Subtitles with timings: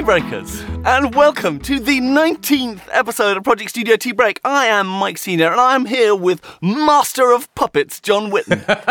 [0.00, 4.40] Tea Breakers, and welcome to the 19th episode of Project Studio Tea Break.
[4.42, 8.66] I am Mike Senior, and I'm here with Master of Puppets, John Whitten.
[8.68, 8.86] and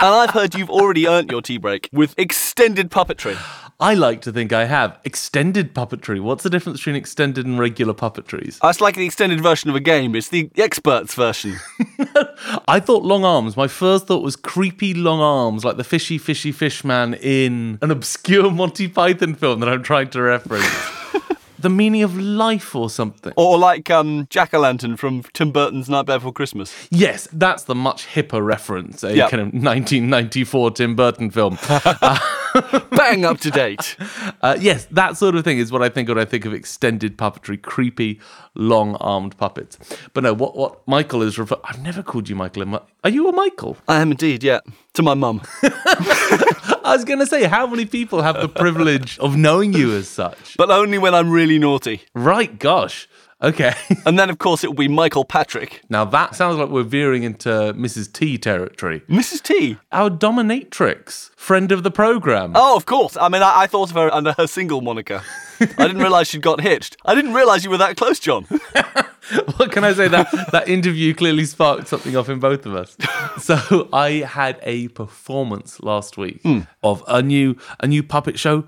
[0.00, 3.36] I've heard you've already earned your tea break with extended puppetry.
[3.82, 4.96] I like to think I have.
[5.02, 6.20] Extended puppetry.
[6.20, 8.60] What's the difference between extended and regular puppetries?
[8.60, 10.14] That's like the extended version of a game.
[10.14, 11.56] It's the experts version.
[12.68, 13.56] I thought long arms.
[13.56, 17.90] My first thought was creepy long arms, like the fishy, fishy fish man in an
[17.90, 21.01] obscure Monty Python film that I'm trying to reference.
[21.62, 23.32] The meaning of life or something.
[23.36, 26.74] Or like um, Jack o' Lantern from Tim Burton's Nightmare Before Christmas.
[26.90, 29.30] Yes, that's the much hipper reference, a Yep.
[29.30, 31.58] kind of 1994 Tim Burton film.
[32.90, 33.96] Bang up to date.
[34.42, 37.16] Uh, yes, that sort of thing is what I think when I think of extended
[37.16, 38.18] puppetry, creepy,
[38.56, 39.78] long-armed puppets.
[40.14, 42.80] But no, what what Michael is refer- I've never called you Michael.
[43.04, 43.76] Are you a Michael?
[43.86, 44.58] I am indeed, yeah.
[44.94, 45.42] To my mum.
[46.84, 50.08] I was going to say, how many people have the privilege of knowing you as
[50.08, 50.56] such?
[50.56, 52.02] But only when I'm really naughty.
[52.14, 53.08] Right, gosh.
[53.42, 53.74] Okay.
[54.04, 55.82] And then, of course, it will be Michael Patrick.
[55.88, 58.12] now that sounds like we're veering into Mrs.
[58.12, 59.00] T territory.
[59.08, 59.42] Mrs.
[59.42, 59.76] T.
[59.92, 62.52] Our dominatrix, friend of the program.
[62.56, 63.16] Oh, of course.
[63.16, 65.22] I mean, I, I thought of her under her single moniker.
[65.60, 66.96] I didn't realise she'd got hitched.
[67.04, 68.44] I didn't realise you were that close, John.
[69.56, 70.08] what can I say?
[70.08, 72.96] That that interview clearly sparked something off in both of us.
[73.38, 76.60] So I had a performance last week hmm.
[76.82, 78.66] of a new a new puppet show.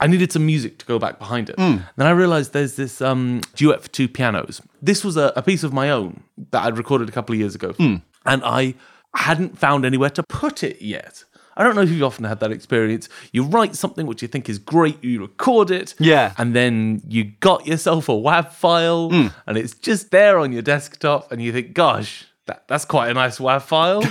[0.00, 1.56] I needed some music to go back behind it.
[1.58, 1.78] Hmm.
[1.96, 4.60] Then I realized there's this um, duet for two pianos.
[4.80, 7.54] This was a, a piece of my own that I'd recorded a couple of years
[7.54, 7.96] ago, hmm.
[8.26, 8.74] and I
[9.14, 11.24] hadn't found anywhere to put it yet.
[11.56, 13.08] I don't know if you've often had that experience.
[13.32, 16.32] You write something which you think is great, you record it, Yeah.
[16.38, 19.26] and then you got yourself a WAV file hmm.
[19.46, 23.14] and it's just there on your desktop and you think, gosh, that, that's quite a
[23.14, 24.02] nice WAV file.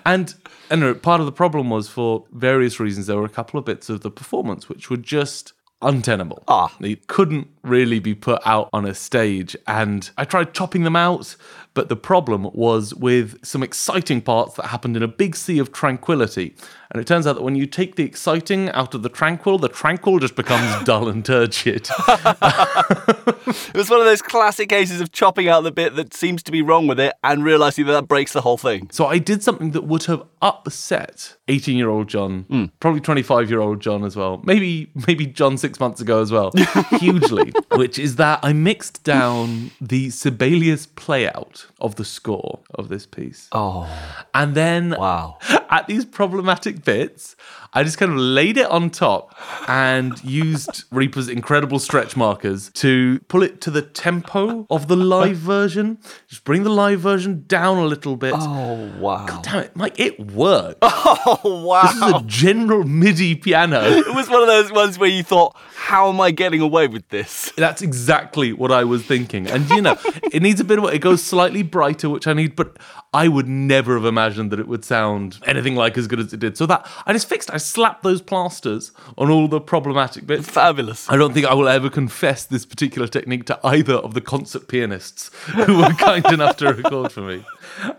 [0.06, 0.34] and
[0.70, 3.88] and part of the problem was for various reasons there were a couple of bits
[3.88, 5.52] of the performance which were just
[5.82, 6.42] untenable.
[6.48, 6.74] Ah.
[6.80, 11.36] They couldn't really be put out on a stage and I tried chopping them out,
[11.74, 15.72] but the problem was with some exciting parts that happened in a big sea of
[15.72, 16.56] tranquility.
[16.94, 19.68] And it turns out that when you take the exciting out of the tranquil, the
[19.68, 21.88] tranquil just becomes dull and turgid.
[23.46, 26.52] It was one of those classic cases of chopping out the bit that seems to
[26.52, 28.88] be wrong with it and realising that that breaks the whole thing.
[28.90, 32.64] So I did something that would have upset 18 year old John, hmm.
[32.80, 36.52] probably 25 year old John as well, maybe maybe John six months ago as well,
[36.98, 43.06] hugely, which is that I mixed down the Sibelius playout of the score of this
[43.06, 43.48] piece.
[43.52, 43.88] Oh,
[44.34, 45.38] And then wow.
[45.70, 47.36] at these problematic bits,
[47.74, 49.34] I just kind of laid it on top
[49.68, 55.36] and used Reaper's incredible stretch markers to pull it to the tempo of the live
[55.36, 55.98] version.
[56.28, 58.34] Just bring the live version down a little bit.
[58.36, 59.26] Oh, wow.
[59.26, 60.78] God damn it, Mike, it worked.
[61.26, 61.82] Oh, wow.
[61.82, 63.80] This is a general MIDI piano.
[63.82, 67.08] It was one of those ones where you thought, how am I getting away with
[67.08, 67.52] this?
[67.56, 69.46] That's exactly what I was thinking.
[69.46, 69.96] And you know,
[70.32, 72.78] it needs a bit of it goes slightly brighter, which I need, but
[73.12, 76.40] I would never have imagined that it would sound anything like as good as it
[76.40, 76.56] did.
[76.56, 80.48] So that I just fixed, I slapped those plasters on all the problematic bits.
[80.48, 81.08] Fabulous.
[81.10, 84.68] I don't think I will ever confess this particular technique to either of the concert
[84.68, 87.44] pianists who were kind enough to record for me.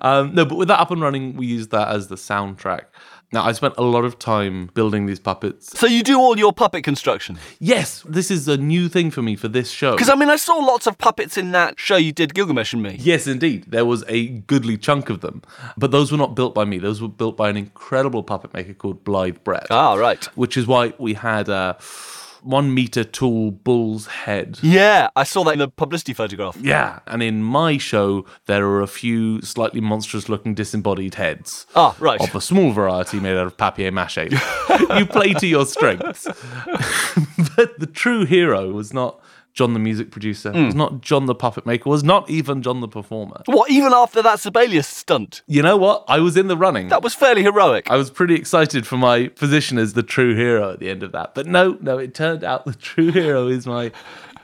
[0.02, 2.86] Um, no, but with that up and running, we used that as the soundtrack.
[3.36, 5.78] Now, I spent a lot of time building these puppets.
[5.78, 7.38] So you do all your puppet construction?
[7.60, 9.92] Yes, this is a new thing for me for this show.
[9.92, 12.82] Because, I mean, I saw lots of puppets in that show you did, Gilgamesh and
[12.82, 12.96] me.
[12.98, 13.66] Yes, indeed.
[13.68, 15.42] There was a goodly chunk of them.
[15.76, 16.78] But those were not built by me.
[16.78, 19.68] Those were built by an incredible puppet maker called Blythe Brett.
[19.70, 20.24] Ah, right.
[20.38, 21.76] Which is why we had a
[22.46, 24.60] one meter tall bull's head.
[24.62, 26.58] Yeah, I saw that in the publicity photograph.
[26.62, 31.66] Yeah, and in my show, there are a few slightly monstrous looking disembodied heads.
[31.76, 32.22] Ah, right.
[32.22, 34.18] Of a small variety made out of papier mache.
[34.98, 36.26] you play to your strengths.
[37.56, 39.20] but the true hero was not
[39.56, 42.90] John the music producer, was not John the puppet maker, was not even John the
[42.90, 43.42] performer.
[43.46, 45.42] What, even after that Sibelius stunt?
[45.48, 46.04] You know what?
[46.10, 46.90] I was in the running.
[46.90, 47.90] That was fairly heroic.
[47.90, 51.14] I was pretty excited for my position as the true hero at the end of
[51.14, 51.34] that.
[51.34, 53.92] But no, no, it turned out the true hero is my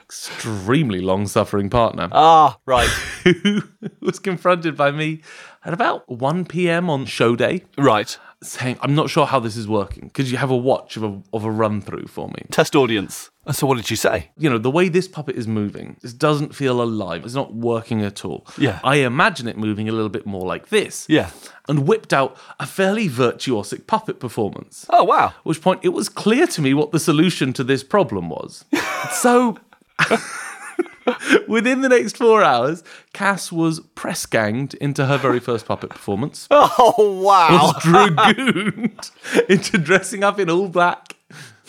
[0.02, 2.88] extremely long suffering partner Ah, right.
[3.24, 3.62] who
[4.00, 5.20] was confronted by me
[5.64, 6.90] at about 1 p.m.
[6.90, 8.18] on show day right.
[8.42, 10.10] saying, I'm not sure how this is working.
[10.10, 12.44] Could you have a watch of a, of a run through for me?
[12.50, 13.30] Test audience.
[13.50, 14.30] So what did you say?
[14.38, 17.24] You know, the way this puppet is moving, this doesn't feel alive.
[17.24, 18.46] It's not working at all.
[18.56, 18.78] Yeah.
[18.84, 21.06] I imagine it moving a little bit more like this.
[21.08, 21.30] Yeah.
[21.68, 24.86] And whipped out a fairly virtuosic puppet performance.
[24.88, 25.28] Oh, wow.
[25.28, 28.64] At which point it was clear to me what the solution to this problem was.
[29.10, 29.58] so
[31.48, 36.48] within the next four hours, Cass was press ganged into her very first puppet performance.
[36.84, 37.72] Oh, wow.
[37.74, 39.10] Was dragooned
[39.48, 41.11] into dressing up in all black,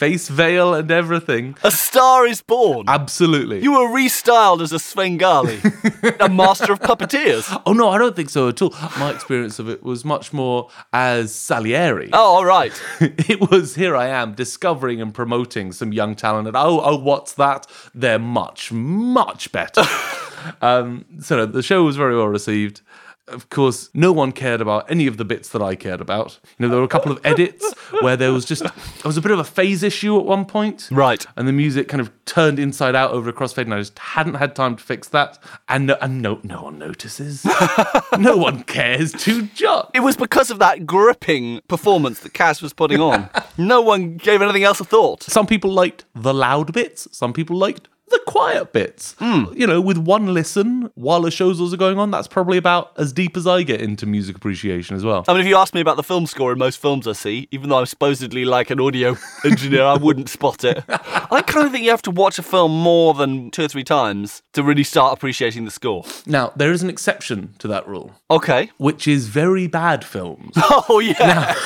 [0.03, 1.55] face veil and everything.
[1.63, 2.83] A star is born.
[2.89, 3.63] Absolutely.
[3.63, 5.61] You were restyled as a Svengali,
[6.19, 7.45] a master of puppeteers.
[7.65, 8.75] oh no, I don't think so at all.
[8.99, 12.09] My experience of it was much more as Salieri.
[12.11, 12.73] Oh, all right.
[12.99, 16.49] it was here I am discovering and promoting some young talent.
[16.49, 17.65] And oh, oh, what's that?
[17.95, 19.83] They're much, much better.
[20.61, 22.81] um, so no, the show was very well received.
[23.29, 26.39] Of course, no one cared about any of the bits that I cared about.
[26.57, 28.71] You know, there were a couple of edits where there was just there
[29.05, 31.25] was a bit of a phase issue at one point, Right.
[31.37, 34.35] And the music kind of turned inside out over a crossfade, and I just hadn't
[34.35, 35.39] had time to fix that.
[35.69, 37.45] And no, and no, no one notices.
[38.19, 39.91] no one cares to jot.
[39.93, 43.29] It was because of that gripping performance that Cass was putting on.
[43.57, 45.23] no one gave anything else a thought.
[45.23, 47.07] Some people liked the loud bits.
[47.11, 49.15] Some people liked the quiet bits.
[49.19, 49.45] Hmm.
[49.55, 53.11] You know, with one listen while the show's also going on, that's probably about as
[53.11, 55.25] deep as I get into music appreciation as well.
[55.27, 57.47] I mean, if you ask me about the film score in most films I see,
[57.51, 60.83] even though I'm supposedly like an audio engineer, I wouldn't spot it.
[60.87, 63.83] I kind of think you have to watch a film more than two or three
[63.83, 66.05] times to really start appreciating the score.
[66.25, 68.71] Now, there is an exception to that rule, Okay.
[68.77, 70.53] which is very bad films.
[70.89, 71.15] Oh, yeah.
[71.47, 71.57] Like,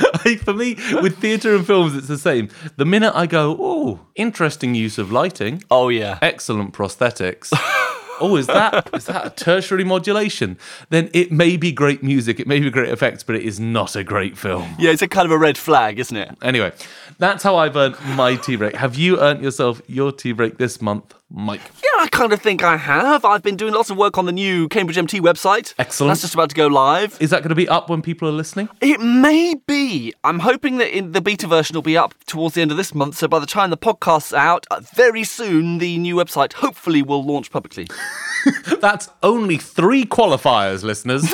[0.44, 2.48] For me, with theatre and films, it's the same.
[2.76, 6.18] The minute I go, oh, interesting use of lighting, Oh, yeah.
[6.22, 7.50] excellent prosthetics.
[8.20, 10.58] oh, is that is that a tertiary modulation?
[10.90, 13.96] Then it may be great music, it may be great effects, but it is not
[13.96, 14.74] a great film.
[14.78, 16.36] Yeah, it's a kind of a red flag, isn't it?
[16.42, 16.72] Anyway,
[17.20, 18.74] that's how I've earned my tea break.
[18.74, 21.60] Have you earned yourself your tea break this month, Mike?
[21.60, 23.26] Yeah, I kind of think I have.
[23.26, 25.74] I've been doing lots of work on the new Cambridge MT website.
[25.78, 26.10] Excellent.
[26.10, 27.18] That's just about to go live.
[27.20, 28.70] Is that going to be up when people are listening?
[28.80, 30.14] It may be.
[30.24, 32.94] I'm hoping that in the beta version will be up towards the end of this
[32.94, 33.18] month.
[33.18, 37.22] So by the time the podcast's out, uh, very soon the new website hopefully will
[37.22, 37.86] launch publicly.
[38.80, 41.30] That's only three qualifiers, listeners.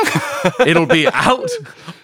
[0.66, 1.48] It'll be out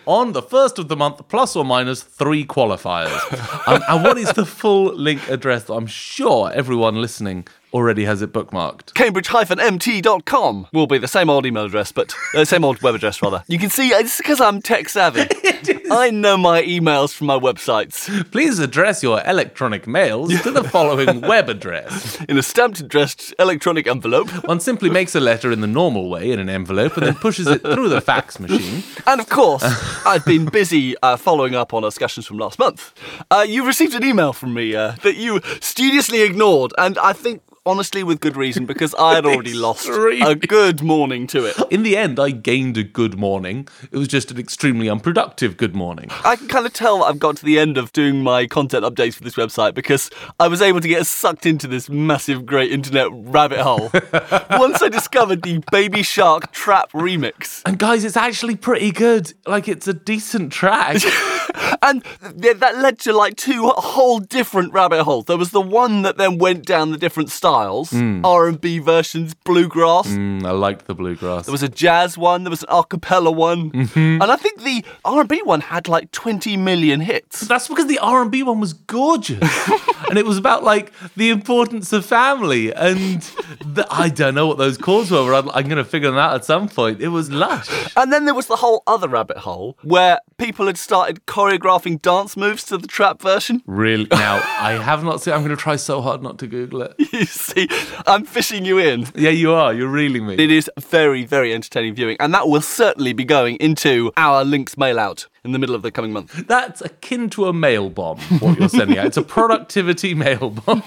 [0.06, 3.20] on the first of the month, plus or minus three qualifiers.
[3.64, 8.22] Um, and what is the full link address that I'm sure everyone listening already has
[8.22, 8.94] it bookmarked?
[8.94, 13.44] Cambridge-mt.com will be the same old email address, but uh, same old web address rather.
[13.48, 15.22] You can see it's because I'm tech savvy.
[15.90, 21.20] I know my emails from my websites Please address your electronic mails to the following
[21.32, 22.20] web address.
[22.28, 24.28] in a stamped addressed electronic envelope.
[24.46, 27.46] One simply makes a letter in the normal way in an envelope and then pushes
[27.46, 28.82] it through the fax machine.
[29.06, 29.62] And of course,
[30.06, 32.92] I've been busy uh, following up on discussions from last month.
[33.30, 37.42] Uh, you received an email from me uh, that you studiously ignored, and I think
[37.64, 41.56] honestly with good reason because I had already lost a good morning to it.
[41.70, 43.68] In the end, I gained a good morning.
[43.90, 46.08] It was just an extremely unproductive good morning.
[46.24, 48.84] I can kind of tell that I've got to the end of doing my content
[48.84, 50.10] updates for this website because
[50.40, 53.90] I was able to get sucked into this massive, great internet rabbit hole
[54.50, 57.62] once I discovered the Baby Shark Trap remix.
[57.64, 59.32] And guys, it's actually pretty good.
[59.46, 60.96] Like, it's a decent track.
[61.84, 62.04] And
[62.40, 65.24] th- that led to like two whole different rabbit holes.
[65.24, 70.06] There was the one that then went down the different styles, R&B versions, bluegrass.
[70.08, 71.46] Mm, I liked the bluegrass.
[71.46, 74.84] There was a jazz one, there was an a cappella one, and I think the
[75.04, 77.40] R&B one had like 20 million hits.
[77.40, 79.68] That's because the R and B one was gorgeous,
[80.08, 82.72] and it was about like the importance of family.
[82.72, 83.22] And
[83.64, 85.24] the, I don't know what those chords were.
[85.24, 87.00] But I'm, I'm going to figure them out at some point.
[87.00, 87.68] It was lush.
[87.96, 92.36] And then there was the whole other rabbit hole where people had started choreographing dance
[92.36, 93.62] moves to the trap version.
[93.66, 94.06] Really?
[94.22, 95.34] Now I have not seen.
[95.34, 96.94] I'm going to try so hard not to Google it.
[97.12, 97.68] You see,
[98.06, 99.06] I'm fishing you in.
[99.14, 99.74] Yeah, you are.
[99.74, 100.34] You're reeling me.
[100.34, 104.78] It is very, very entertaining viewing, and that will certainly be going into our links
[104.78, 106.46] mail out in the middle of the coming month.
[106.46, 108.18] That's akin to a mail bomb.
[108.38, 109.06] What you're sending out.
[109.06, 110.82] It's a productivity mail bomb.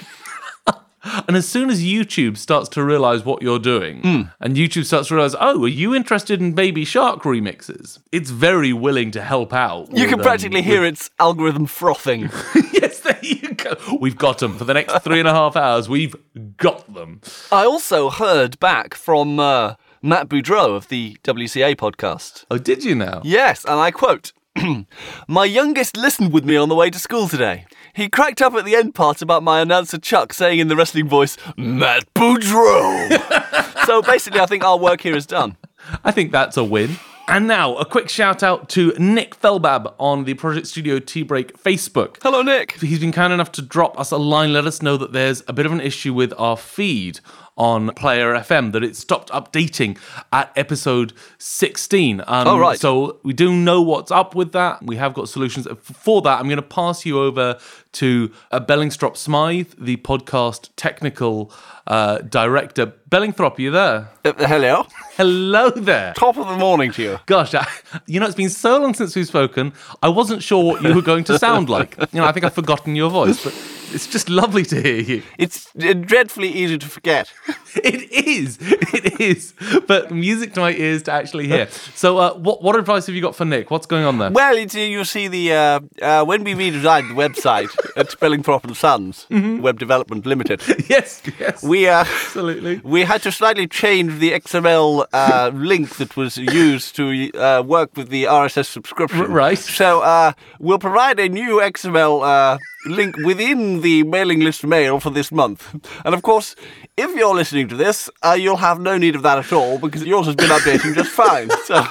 [1.27, 4.01] And as soon as YouTube starts to realize what you're doing,
[4.39, 7.99] and YouTube starts to realize, oh, are you interested in Baby Shark remixes?
[8.11, 9.89] It's very willing to help out.
[9.89, 12.21] You with, can um, practically hear its algorithm frothing.
[12.73, 13.75] yes, there you go.
[13.99, 15.87] We've got them for the next three and a half hours.
[15.87, 16.15] We've
[16.57, 17.21] got them.
[17.51, 22.45] I also heard back from uh, Matt Boudreau of the WCA podcast.
[22.49, 23.21] Oh, did you now?
[23.23, 24.33] Yes, and I quote
[25.27, 27.65] My youngest listened with me on the way to school today.
[27.95, 31.07] He cracked up at the end part about my announcer Chuck saying in the wrestling
[31.07, 33.85] voice, Matt Boudreau.
[33.85, 35.55] so basically, I think our work here is done.
[36.03, 36.97] I think that's a win.
[37.29, 41.57] And now, a quick shout out to Nick Felbab on the Project Studio Tea Break
[41.57, 42.17] Facebook.
[42.21, 42.73] Hello, Nick.
[42.81, 45.53] He's been kind enough to drop us a line, let us know that there's a
[45.53, 47.21] bit of an issue with our feed
[47.57, 49.97] on Player FM that it stopped updating
[50.33, 52.21] at episode 16.
[52.27, 52.79] Um, Oh, right.
[52.79, 54.83] So we do know what's up with that.
[54.83, 56.39] We have got solutions for that.
[56.39, 57.57] I'm going to pass you over
[57.93, 61.51] to uh, Bellingthrop Smythe, the podcast technical
[61.87, 62.93] uh, director.
[63.09, 64.09] Bellingthrop, are you there?
[64.25, 64.85] Uh, hello.
[65.15, 66.13] Hello there.
[66.15, 67.19] Top of the morning to you.
[67.27, 67.67] Gosh, I,
[68.07, 69.73] you know, it's been so long since we've spoken.
[70.01, 71.95] I wasn't sure what you were going to sound like.
[72.15, 73.53] You know, I think I've forgotten your voice, but
[73.93, 75.23] it's just lovely to hear you.
[75.37, 77.31] It's uh, dreadfully easy to forget.
[77.83, 79.53] It is, it is.
[79.85, 81.67] But music to my ears to actually hear.
[81.95, 83.69] So, uh, what what advice have you got for Nick?
[83.69, 84.31] What's going on there?
[84.31, 88.63] Well, it's, uh, you see the uh, uh, when we redesigned the website at Spellingthrop
[88.63, 92.81] and Sons Web Development Limited, yes, yes, we uh, absolutely.
[92.83, 97.95] we had to slightly change the XML uh, link that was used to uh, work
[97.97, 99.31] with the RSS subscription.
[99.31, 99.57] Right.
[99.57, 105.09] So uh, we'll provide a new XML uh, link within the mailing list mail for
[105.09, 105.61] this month.
[106.05, 106.55] And of course,
[106.97, 110.05] if you're listening to this, uh, you'll have no need of that at all because
[110.05, 111.49] yours has been updating just fine.
[111.65, 111.83] So,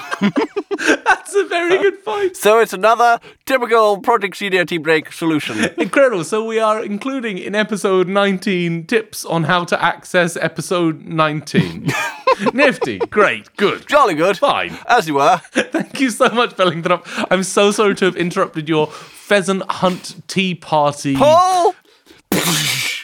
[1.05, 2.35] That's a very good point.
[2.35, 5.57] so it's another typical Project Studio Tea Break solution.
[5.77, 6.23] Incredible.
[6.23, 11.91] So we are including in episode 19 tips on how to access episode 19.
[12.53, 12.99] Nifty.
[12.99, 13.55] Great.
[13.57, 13.87] Good.
[13.87, 14.37] Jolly good.
[14.37, 14.77] Fine.
[14.87, 15.37] As you were.
[15.51, 17.27] Thank you so much, Bellingthrop.
[17.31, 21.15] I'm so sorry to have interrupted your pheasant hunt tea party.
[21.15, 21.75] Paul!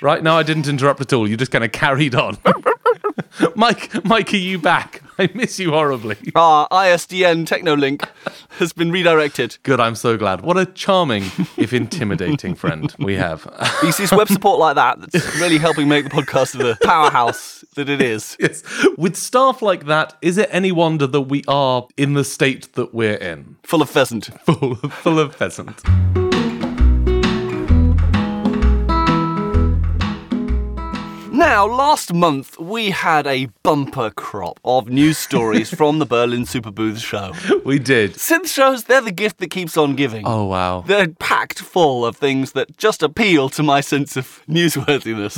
[0.01, 1.27] Right now, I didn't interrupt at all.
[1.29, 2.37] You just kind of carried on.
[3.55, 5.01] Mike, Mike, are you back?
[5.21, 6.15] I miss you horribly.
[6.33, 8.09] Our ISDN Technolink
[8.57, 9.55] has been redirected.
[9.61, 10.41] Good, I'm so glad.
[10.41, 11.25] What a charming,
[11.57, 13.47] if intimidating, friend we have.
[13.83, 17.87] It's this web support like that that's really helping make the podcast the powerhouse that
[17.87, 18.35] it is.
[18.39, 18.63] yes.
[18.97, 22.91] With staff like that, is it any wonder that we are in the state that
[22.91, 23.57] we're in?
[23.61, 24.31] Full of pheasant.
[24.45, 25.83] Full, full of pheasant.
[31.41, 36.99] Now, last month we had a bumper crop of news stories from the Berlin Superbooth
[36.99, 37.33] show.
[37.65, 38.13] We did.
[38.13, 40.27] Synth shows, they're the gift that keeps on giving.
[40.27, 40.81] Oh, wow.
[40.81, 45.33] They're packed full of things that just appeal to my sense of newsworthiness.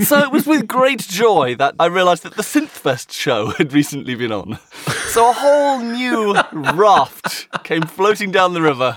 [0.06, 4.14] so it was with great joy that I realised that the Synthfest show had recently
[4.14, 4.60] been on.
[5.08, 8.96] So a whole new raft came floating down the river,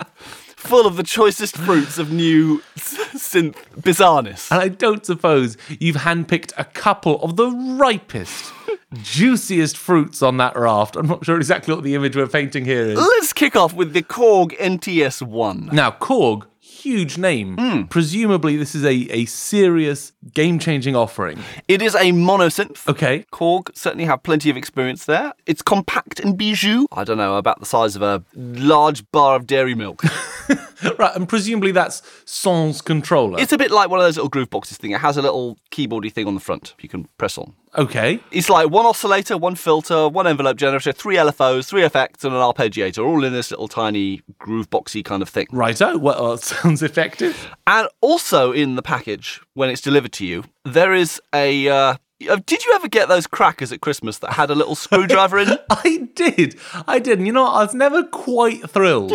[0.60, 4.52] full of the choicest fruits of new synth bizarreness.
[4.52, 8.54] And I don't suppose you've handpicked a couple of the ripest,
[9.02, 10.96] juiciest fruits on that raft.
[10.96, 13.00] I'm not sure exactly what the image we're painting here is.
[13.00, 15.72] Let's kick off with the Korg NTS1.
[15.72, 17.58] Now, Korg, huge name.
[17.58, 17.84] Hmm.
[17.84, 21.40] Presumably, this is a, a serious, game changing offering.
[21.68, 22.88] It is a monosynth.
[22.88, 23.26] Okay.
[23.32, 25.34] Korg certainly have plenty of experience there.
[25.46, 26.86] It's compact and bijou.
[26.92, 30.04] I don't know, about the size of a large bar of dairy milk.
[30.98, 33.40] Right, and presumably that's Sans controller.
[33.40, 34.92] it's a bit like one of those little groove boxes thing.
[34.92, 37.54] It has a little keyboardy thing on the front you can press on.
[37.78, 38.20] okay.
[38.32, 42.40] It's like one oscillator, one filter, one envelope generator, three LFOs, three effects, and an
[42.42, 45.48] arpeggiator, all in this little tiny groove boxy kind of thing.
[45.52, 45.98] Righto.
[45.98, 47.50] Well, it sounds effective.
[47.68, 51.68] And also in the package, when it's delivered to you, there is a.
[51.68, 51.96] Uh,
[52.30, 55.58] uh, did you ever get those crackers at Christmas that had a little screwdriver in?
[55.70, 56.60] I did.
[56.86, 57.18] I did.
[57.20, 57.54] And you know what?
[57.54, 59.14] I was never quite thrilled.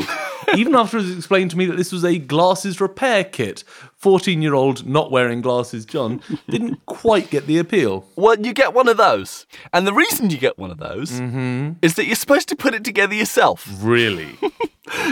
[0.57, 3.65] Even after it was explained to me that this was a glasses repair kit.
[3.97, 8.07] 14 year old not wearing glasses, John, didn't quite get the appeal.
[8.17, 9.47] Well, you get one of those.
[9.73, 11.73] And the reason you get one of those Mm-hmm.
[11.83, 13.67] is that you're supposed to put it together yourself.
[13.81, 14.37] Really?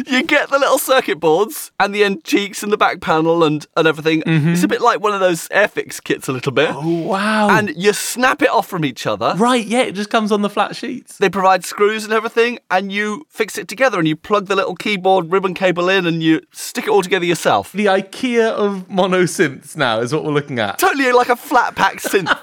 [0.07, 3.67] You get the little circuit boards and the end cheeks and the back panel and,
[3.75, 4.23] and everything.
[4.27, 6.69] It's a bit like one of those Airfix kits, a little bit.
[6.69, 7.05] Mm-hmm.
[7.05, 7.49] wow.
[7.57, 9.33] And you snap it off from each other.
[9.39, 11.17] right, yeah, it just comes on the flat sheets.
[11.17, 14.75] They provide screws and everything, and you fix it together and you plug the little
[14.75, 17.73] keyboard ribbon cable in and you stick it all together yourself.
[17.73, 20.79] The IKEA of monosynths now is what we're looking at.
[20.79, 22.37] Totally like a flat pack synth.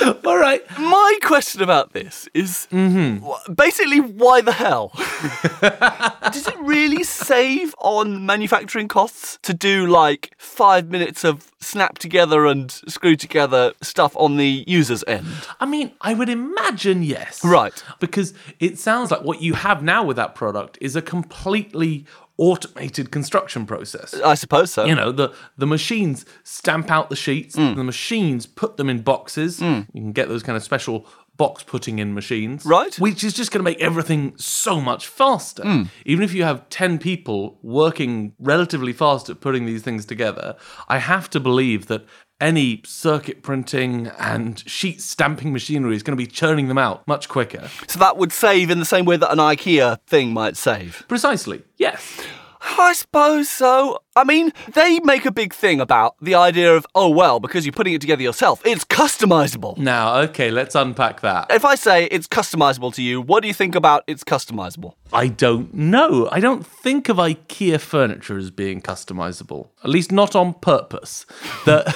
[0.24, 0.62] All right.
[0.78, 3.24] My question about this is mm-hmm.
[3.24, 4.92] wh- basically why the hell?
[6.32, 12.46] Does it really save on manufacturing costs to do like five minutes of snap together
[12.46, 15.26] and screw together stuff on the user's end?
[15.58, 17.44] I mean, I would imagine yes.
[17.44, 17.82] Right.
[17.98, 22.06] Because it sounds like what you have now with that product is a completely
[22.40, 24.14] automated construction process.
[24.14, 24.86] I suppose so.
[24.86, 27.76] You know, the, the machines stamp out the sheets, mm.
[27.76, 29.60] the machines put them in boxes.
[29.60, 29.86] Mm.
[29.92, 31.06] You can get those kind of special
[31.36, 32.64] box putting in machines.
[32.64, 32.98] Right.
[32.98, 35.62] Which is just going to make everything so much faster.
[35.62, 35.88] Mm.
[36.06, 40.56] Even if you have 10 people working relatively fast at putting these things together,
[40.88, 42.06] I have to believe that
[42.40, 47.28] any circuit printing and sheet stamping machinery is going to be churning them out much
[47.28, 47.68] quicker.
[47.86, 51.04] So that would save in the same way that an IKEA thing might save.
[51.08, 51.62] Precisely.
[51.76, 52.20] Yes.
[52.60, 54.00] I suppose so.
[54.16, 57.72] I mean, they make a big thing about the idea of, oh, well, because you're
[57.72, 59.78] putting it together yourself, it's customizable.
[59.78, 61.46] Now, okay, let's unpack that.
[61.50, 64.94] If I say it's customizable to you, what do you think about it's customizable?
[65.12, 66.28] I don't know.
[66.30, 71.26] I don't think of IKEA furniture as being customizable, at least not on purpose.
[71.66, 71.86] That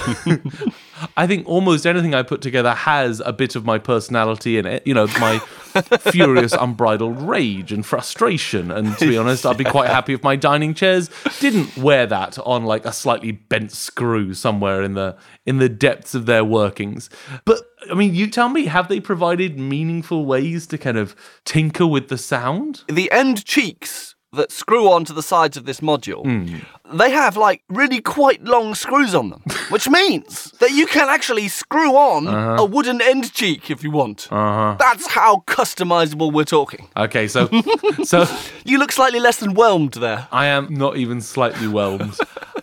[1.17, 4.85] I think almost anything I put together has a bit of my personality in it.
[4.85, 5.39] You know, my
[6.11, 8.71] furious, unbridled rage and frustration.
[8.71, 12.14] And to be honest, I'd be quite happy if my dining chairs didn't wear that
[12.45, 17.09] on like a slightly bent screw somewhere in the in the depths of their workings.
[17.45, 21.85] But I mean, you tell me, have they provided meaningful ways to kind of tinker
[21.85, 22.83] with the sound?
[22.87, 26.97] The end cheeks that screw onto the sides of this module, hmm.
[26.97, 31.47] they have like really quite long screws on them, which means that you can actually
[31.47, 32.63] screw on uh-huh.
[32.63, 34.27] a wooden end cheek if you want.
[34.31, 34.75] Uh-huh.
[34.79, 36.87] That's how customizable we're talking.
[36.95, 37.49] Okay, so
[38.03, 38.25] so
[38.65, 40.27] You look slightly less than whelmed there.
[40.31, 42.17] I am not even slightly whelmed.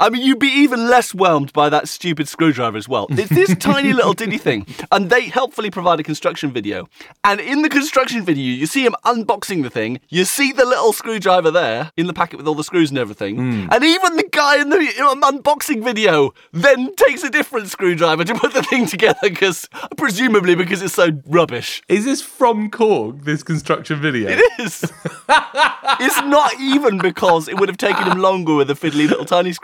[0.00, 3.06] I mean, you'd be even less whelmed by that stupid screwdriver as well.
[3.10, 6.88] It's this tiny little diddy thing, and they helpfully provide a construction video.
[7.22, 10.00] And in the construction video, you see him unboxing the thing.
[10.08, 13.36] You see the little screwdriver there in the packet with all the screws and everything.
[13.36, 13.68] Hmm.
[13.70, 18.52] And even the guy in the unboxing video then takes a different screwdriver to put
[18.52, 21.82] the thing together, because presumably because it's so rubbish.
[21.88, 24.30] Is this from Korg, this construction video?
[24.30, 24.82] It is.
[25.28, 29.52] it's not even because it would have taken him longer with a fiddly little tiny
[29.52, 29.63] screwdriver,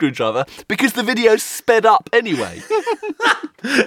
[0.67, 2.61] because the video sped up anyway.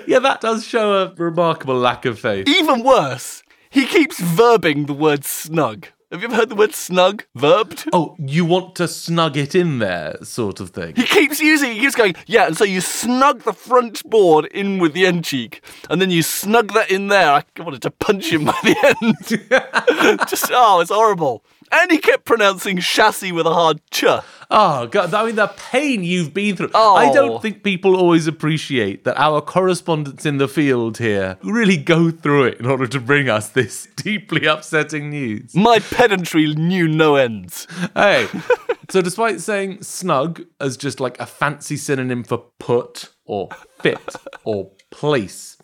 [0.06, 2.48] Yeah, that does show a remarkable lack of faith.
[2.48, 5.88] Even worse, he keeps verbing the word snug.
[6.12, 7.88] Have you ever heard the word snug verbed?
[7.92, 10.94] Oh, you want to snug it in there, sort of thing.
[10.94, 11.74] He keeps using it.
[11.74, 15.24] He keeps going, yeah, and so you snug the front board in with the end
[15.24, 17.32] cheek, and then you snug that in there.
[17.32, 20.20] I wanted to punch him by the end.
[20.28, 21.44] Just, oh, it's horrible.
[21.72, 24.04] And he kept pronouncing chassis with a hard ch.
[24.04, 26.70] Ah, oh god, I mean the pain you've been through.
[26.74, 26.94] Oh.
[26.94, 32.10] I don't think people always appreciate that our correspondents in the field here really go
[32.10, 35.54] through it in order to bring us this deeply upsetting news.
[35.54, 37.66] My pedantry knew no ends.
[37.94, 38.28] Hey,
[38.90, 43.48] so despite saying snug as just like a fancy synonym for put or
[43.80, 45.56] fit or place,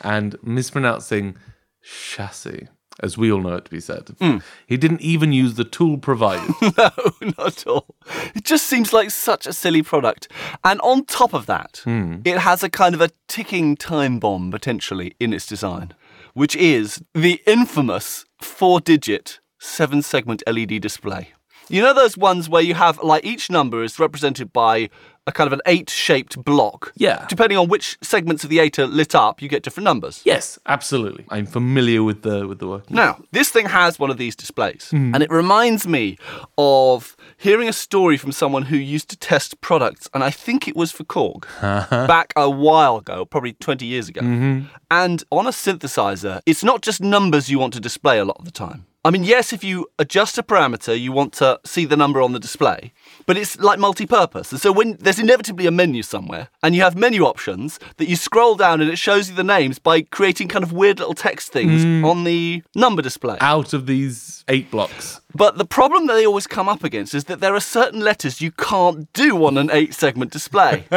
[0.00, 1.36] and mispronouncing
[1.82, 2.68] chassis,
[3.02, 4.38] as we all know it to be said, hmm.
[4.66, 6.54] he didn't even use the tool provided.
[6.76, 7.94] No, not at all.
[8.34, 10.28] It just seems like such a silly product.
[10.64, 12.16] And on top of that, hmm.
[12.24, 15.94] it has a kind of a ticking time bomb potentially in its design,
[16.34, 21.32] which is the infamous four digit seven segment LED display.
[21.68, 24.90] You know those ones where you have like each number is represented by
[25.26, 26.92] a kind of an eight shaped block?
[26.96, 27.26] Yeah.
[27.28, 30.22] Depending on which segments of the eight are lit up, you get different numbers.
[30.24, 31.24] yes, absolutely.
[31.30, 32.96] I'm familiar with the with the working.
[32.96, 35.14] Now, this thing has one of these displays, mm-hmm.
[35.14, 36.18] and it reminds me
[36.58, 40.76] of hearing a story from someone who used to test products, and I think it
[40.76, 41.46] was for Korg
[42.06, 44.20] back a while ago, probably 20 years ago.
[44.20, 44.66] Mm-hmm.
[44.90, 48.44] And on a synthesizer, it's not just numbers you want to display a lot of
[48.44, 48.86] the time.
[49.06, 52.32] I mean, yes, if you adjust a parameter, you want to see the number on
[52.32, 52.94] the display,
[53.26, 54.50] but it's like multi-purpose.
[54.50, 58.16] And so when there's inevitably a menu somewhere, and you have menu options that you
[58.16, 61.52] scroll down and it shows you the names by creating kind of weird little text
[61.52, 62.02] things hmm.
[62.02, 63.36] on the number display.
[63.42, 65.20] Out of these eight blocks.
[65.34, 68.40] But the problem that they always come up against is that there are certain letters
[68.40, 70.86] you can't do on an eight-segment display,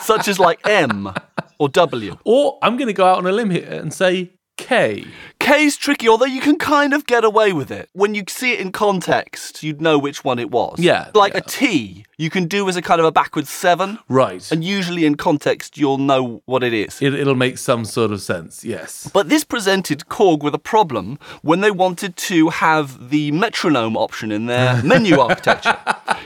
[0.00, 1.12] such as like M
[1.58, 2.16] or W.
[2.24, 5.04] Or I'm going to go out on a limb here and say K.
[5.44, 7.90] K's tricky, although you can kind of get away with it.
[7.92, 10.78] When you see it in context, you'd know which one it was.
[10.78, 11.40] Yeah, Like yeah.
[11.40, 14.50] a T, you can do as a kind of a backwards seven, Right.
[14.50, 17.00] and usually in context, you'll know what it is.
[17.02, 19.10] It, it'll make some sort of sense, yes.
[19.12, 24.32] But this presented Korg with a problem when they wanted to have the metronome option
[24.32, 25.76] in their menu architecture.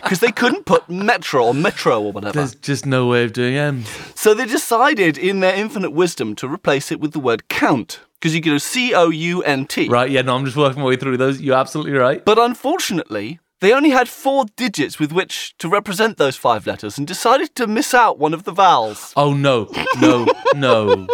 [0.03, 2.33] Because they couldn't put metro or metro or whatever.
[2.39, 3.85] There's just no way of doing M.
[4.15, 8.01] So they decided, in their infinite wisdom, to replace it with the word count.
[8.21, 9.89] Because you could do C O U N T.
[9.89, 11.41] Right, yeah, no, I'm just working my way through those.
[11.41, 12.25] You're absolutely right.
[12.25, 17.07] But unfortunately, they only had four digits with which to represent those five letters and
[17.07, 19.13] decided to miss out one of the vowels.
[19.17, 19.69] Oh, no,
[20.01, 21.07] no, no.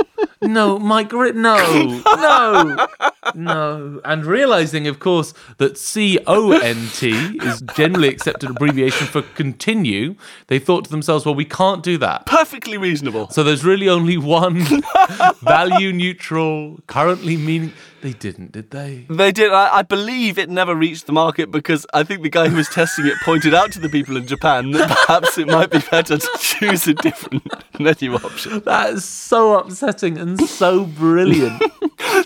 [0.46, 2.86] No, Mike, no, no,
[3.34, 4.00] no.
[4.04, 7.10] And realizing, of course, that C O N T
[7.42, 10.16] is generally accepted abbreviation for continue,
[10.48, 12.26] they thought to themselves, well, we can't do that.
[12.26, 13.30] Perfectly reasonable.
[13.30, 14.66] So there's really only one
[15.42, 17.72] value neutral, currently meaning.
[18.02, 19.06] They didn't, did they?
[19.08, 19.50] They did.
[19.50, 22.68] I, I believe it never reached the market because I think the guy who was
[22.68, 26.18] testing it pointed out to the people in Japan that perhaps it might be better
[26.18, 27.44] to choose a different
[27.78, 28.60] menu option.
[28.60, 31.62] That is so upsetting and so brilliant.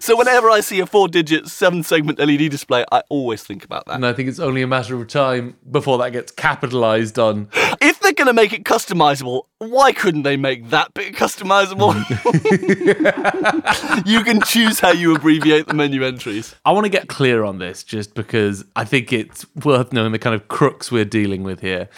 [0.00, 3.94] So whenever I see a four-digit, seven-segment LED display, I always think about that.
[3.94, 7.48] And I think it's only a matter of time before that gets capitalized on.
[7.80, 11.94] If they're going to make it customizable, why couldn't they make that bit customizable?
[14.06, 16.54] you can choose how you abbreviate the menu entries.
[16.64, 20.18] I want to get clear on this just because I think it's worth knowing the
[20.18, 21.88] kind of crooks we're dealing with here.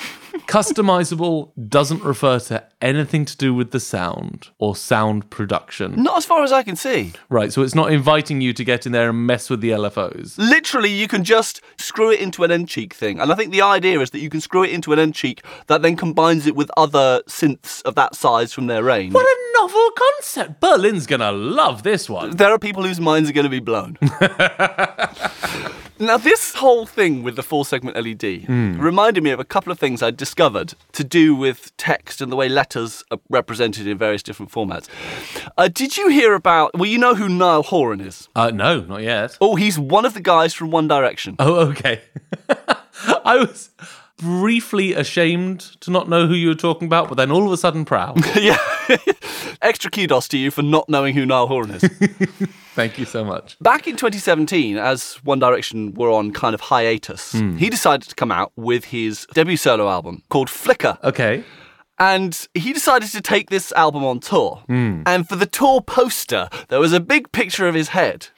[0.46, 6.02] Customizable doesn't refer to anything to do with the sound or sound production.
[6.02, 7.12] Not as far as I can see.
[7.28, 10.38] Right, so it's not inviting you to get in there and mess with the LFOs.
[10.38, 13.20] Literally, you can just screw it into an end cheek thing.
[13.20, 15.44] And I think the idea is that you can screw it into an end cheek
[15.66, 19.14] that then combines it with other synths of that size from their range.
[19.14, 20.60] What a novel concept!
[20.60, 22.36] Berlin's gonna love this one.
[22.36, 23.98] There are people whose minds are to be blown.
[26.00, 29.78] now, this whole thing with the four segment LED reminded me of a couple of
[29.78, 34.22] things I'd discovered to do with text and the way letters are represented in various
[34.22, 34.88] different formats.
[35.58, 38.28] Uh, did you hear about, well, you know who Niall Horan is?
[38.34, 39.36] Uh, no, not yet.
[39.40, 41.36] Oh, he's one of the guys from One Direction.
[41.38, 42.00] Oh, okay.
[43.24, 43.70] I was
[44.16, 47.56] briefly ashamed to not know who you were talking about, but then all of a
[47.56, 48.18] sudden proud.
[48.36, 48.58] yeah.
[49.62, 51.82] Extra kudos to you for not knowing who Niall Horan is.
[52.74, 53.58] Thank you so much.
[53.60, 57.56] Back in 2017, as One Direction were on kind of hiatus, hmm.
[57.56, 60.98] he decided to come out with his debut solo album called Flicker.
[61.04, 61.44] Okay.
[61.98, 64.62] And he decided to take this album on tour.
[64.66, 65.02] Hmm.
[65.04, 68.28] And for the tour poster, there was a big picture of his head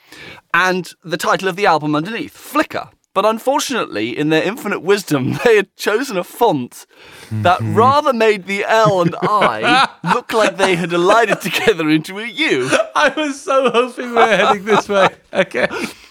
[0.53, 2.91] and the title of the album underneath Flicker.
[3.15, 6.87] But unfortunately, in their infinite wisdom, they had chosen a font
[7.31, 7.77] that mhm.
[7.77, 12.71] rather made the L and I look like they had elided together into a U,
[12.95, 15.09] I was so hoping we were heading this way.
[15.35, 15.67] Okay.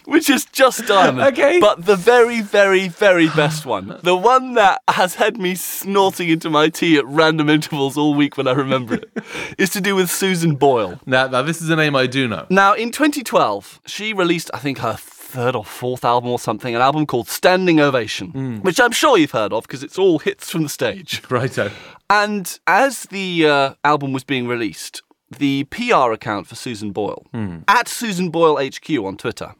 [0.05, 1.27] which is just diamond.
[1.33, 1.59] Okay.
[1.59, 6.49] But the very, very, very best one, the one that has had me snorting into
[6.49, 9.11] my tea at random intervals all week when I remember it,
[9.59, 10.99] is to do with Susan Boyle.
[11.05, 12.47] Now, now, this is a name I do know.
[12.49, 14.97] Now, in 2012, she released, I think, her
[15.31, 19.31] third or fourth album or something, an album called Standing Ovation, which I'm sure you've
[19.31, 21.21] heard of because it's all hits from the stage.
[21.29, 21.71] Righto.
[22.09, 25.01] And as the uh, album was being released,
[25.37, 27.25] the PR account for Susan Boyle,
[27.67, 29.55] at Susan Boyle HQ on Twitter,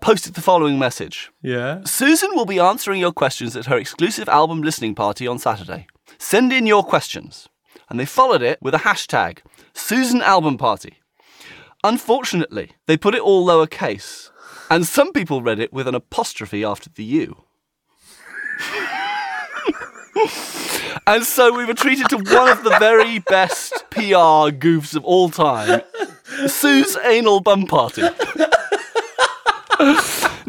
[0.00, 1.30] posted the following message.
[1.42, 1.82] Yeah.
[1.84, 5.88] Susan will be answering your questions at her exclusive album listening party on Saturday.
[6.18, 7.48] Send in your questions.
[7.90, 9.38] And they followed it with a hashtag,
[9.72, 10.98] Susan Album Party.
[11.84, 14.30] Unfortunately, they put it all lowercase,
[14.70, 17.36] and some people read it with an apostrophe after the U.
[21.06, 25.30] and so we were treated to one of the very best PR goofs of all
[25.30, 25.82] time
[26.46, 28.02] Sue's Anal Bum Party.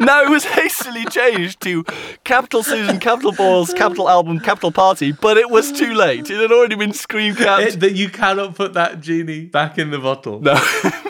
[0.00, 1.84] Now it was hastily changed to
[2.24, 6.30] Capital Susan, Capital Boyle's Capital Album, Capital Party, but it was too late.
[6.30, 7.80] It had already been screen capped.
[7.80, 10.40] That you cannot put that genie back in the bottle.
[10.40, 10.54] No.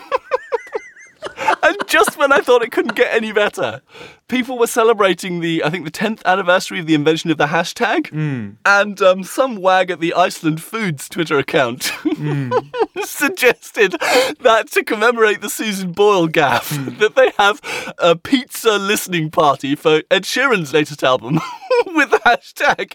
[2.05, 3.83] just when I thought it couldn't get any better,
[4.29, 8.09] people were celebrating the, I think, the 10th anniversary of the invention of the hashtag.
[8.09, 8.51] Hmm.
[8.65, 12.51] And um, some wag at the Iceland Foods Twitter account hmm.
[13.03, 13.93] suggested
[14.41, 16.97] that to commemorate the Susan Boyle gaff, hmm.
[16.99, 17.61] that they have
[17.99, 21.35] a pizza listening party for Ed Sheeran's latest album
[21.87, 22.95] with the hashtag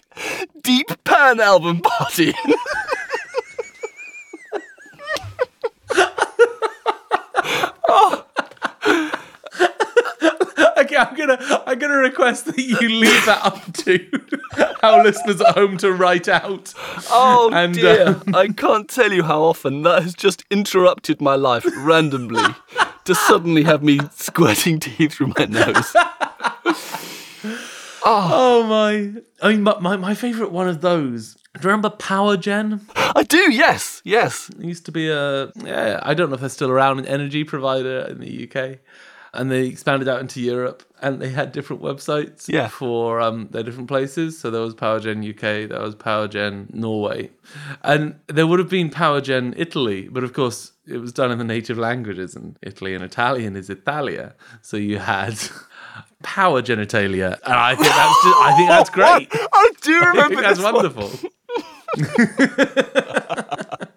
[0.62, 2.34] Deep Pan Album Party.
[10.86, 15.54] Okay, I'm gonna I'm gonna request that you leave that up to our listeners at
[15.54, 16.74] home to write out.
[17.10, 21.34] Oh And, dear, um, I can't tell you how often that has just interrupted my
[21.34, 22.44] life randomly
[23.04, 25.96] to suddenly have me squirting tea through my nose.
[28.08, 29.22] Oh my!
[29.42, 31.34] I mean, my my, my favorite one of those.
[31.34, 32.86] Do you remember Power Gen?
[32.94, 34.50] I do, yes, yes.
[34.50, 36.00] It used to be a yeah.
[36.02, 38.78] I don't know if they're still around, an energy provider in the UK,
[39.36, 42.68] and they expanded out into Europe, and they had different websites Yeah.
[42.68, 44.38] for um their different places.
[44.38, 47.30] So there was PowerGen UK, there was PowerGen Norway,
[47.82, 51.44] and there would have been PowerGen Italy, but of course it was done in the
[51.44, 54.34] native languages, and Italy and Italian is Italia.
[54.62, 55.38] So you had.
[56.22, 59.28] Power genitalia, and I think that's just, I think that's great.
[59.32, 61.10] I do I remember think that's wonderful.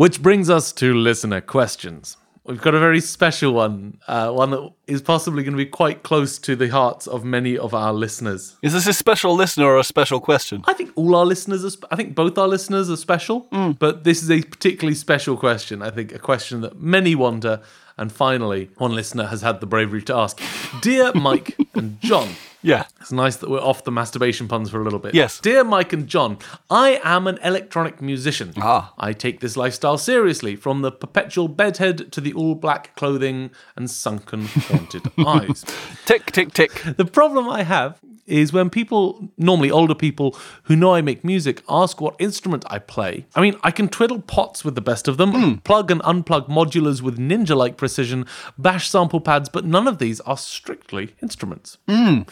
[0.00, 2.16] Which brings us to listener questions.
[2.46, 6.04] We've got a very special one, uh, one that is possibly going to be quite
[6.04, 8.56] close to the hearts of many of our listeners.
[8.62, 10.62] Is this a special listener or a special question?
[10.64, 11.70] I think all our listeners are.
[11.76, 13.40] Sp- I think both our listeners are special,
[13.78, 15.82] but this is a particularly special question.
[15.82, 17.60] I think a question that many wonder.
[17.98, 20.40] And finally, one listener has had the bravery to ask,
[20.80, 22.30] "Dear Mike and John."
[22.62, 22.84] Yeah.
[23.00, 25.14] It's nice that we're off the masturbation puns for a little bit.
[25.14, 25.40] Yes.
[25.40, 28.52] Dear Mike and John, I am an electronic musician.
[28.58, 28.92] Ah.
[28.98, 33.90] I take this lifestyle seriously, from the perpetual bedhead to the all black clothing and
[33.90, 35.64] sunken, haunted eyes.
[36.04, 36.82] Tick, tick, tick.
[36.96, 37.98] The problem I have
[38.30, 42.78] is when people, normally older people who know I make music, ask what instrument I
[42.78, 43.26] play.
[43.34, 45.54] I mean, I can twiddle pots with the best of them, hmm.
[45.56, 50.20] plug and unplug modulars with ninja like precision, bash sample pads, but none of these
[50.20, 51.78] are strictly instruments.
[51.88, 52.22] Hmm.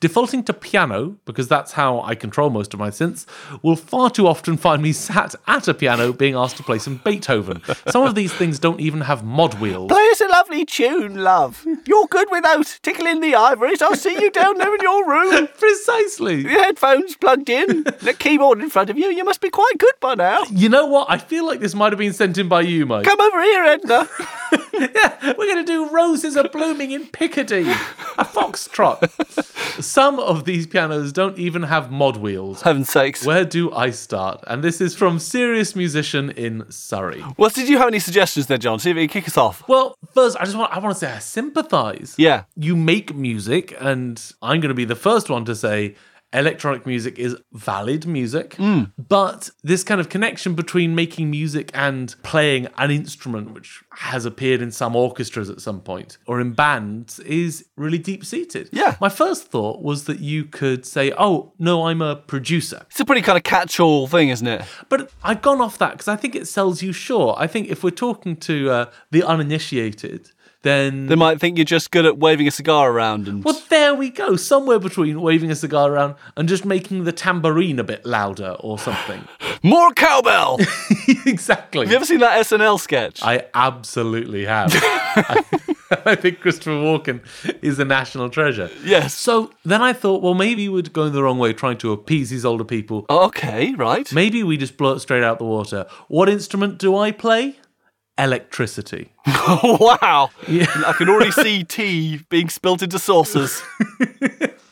[0.00, 3.26] Defaulting to piano, because that's how I control most of my synths,
[3.62, 7.00] will far too often find me sat at a piano being asked to play some
[7.04, 7.62] Beethoven.
[7.88, 9.88] Some of these things don't even have mod wheels.
[9.88, 11.64] Play us a lovely tune, love.
[11.86, 13.82] You're good without tickling the ivories.
[13.82, 15.45] I'll see you down there in your room.
[15.58, 16.42] Precisely.
[16.42, 19.06] Your headphones plugged in, the keyboard in front of you.
[19.06, 20.42] You must be quite good by now.
[20.50, 21.10] You know what?
[21.10, 23.04] I feel like this might have been sent in by you, Mike.
[23.04, 24.08] Come over here, Edna.
[24.78, 29.08] Yeah, we're going to do Roses Are Blooming in Picardy, a foxtrot.
[29.82, 32.60] Some of these pianos don't even have mod wheels.
[32.62, 33.24] Heaven's sakes.
[33.24, 34.44] Where do I start?
[34.46, 37.24] And this is from Serious Musician in Surrey.
[37.38, 38.78] Well, did you have any suggestions there, John?
[38.78, 39.66] See if you can kick us off.
[39.66, 42.14] Well, first, I just want I want to say I sympathize.
[42.18, 42.44] Yeah.
[42.56, 45.94] You make music, and I'm going to be the first one to say
[46.32, 48.56] electronic music is valid music.
[48.98, 54.60] But this kind of connection between making music and playing an instrument, which has appeared
[54.60, 58.68] in some orchestras at some point or in bands, is really deep seated.
[58.72, 58.96] Yeah.
[59.00, 62.84] My first thought was that you could say, oh, no, I'm a producer.
[62.90, 64.62] It's a pretty kind of catch-all thing, isn't it?
[64.88, 67.38] But I've gone off that because I think it sells you short.
[67.40, 70.32] I think if we're talking to uh, the uninitiated,
[70.66, 73.44] then They might think you're just good at waving a cigar around and.
[73.44, 74.36] well, there we go.
[74.36, 78.78] Somewhere between waving a cigar around and just making the tambourine a bit louder or
[78.78, 79.26] something.
[79.62, 80.58] More cowbell!
[81.26, 81.86] exactly.
[81.86, 83.22] Have you ever seen that SNL sketch?
[83.22, 84.70] I absolutely have.
[84.74, 85.44] I,
[86.04, 87.20] I think Christopher Walken
[87.62, 88.70] is a national treasure.
[88.84, 89.14] Yes.
[89.14, 92.44] So then I thought, well, maybe we're going the wrong way, trying to appease these
[92.44, 93.06] older people.
[93.08, 94.12] Okay, right.
[94.12, 95.86] Maybe we just blow it straight out the water.
[96.08, 97.56] What instrument do I play?
[98.18, 99.12] Electricity.
[99.26, 100.30] wow.
[100.48, 103.62] I can already see tea being spilt into saucers.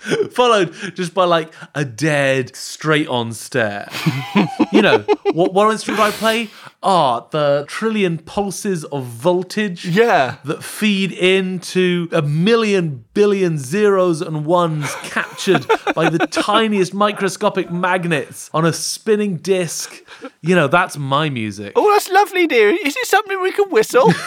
[0.33, 3.89] followed just by like a dead straight on stare.
[4.73, 4.99] you know,
[5.33, 6.51] what, what instrument do I play?
[6.87, 10.37] Ah, the trillion pulses of voltage Yeah.
[10.45, 18.51] that feed into a million billion zeros and ones captured by the tiniest microscopic magnets
[18.53, 19.95] on a spinning disc.
[20.43, 21.73] You know, that's my music.
[21.75, 22.69] Oh, that's lovely, dear.
[22.69, 24.13] Is it something we can whistle?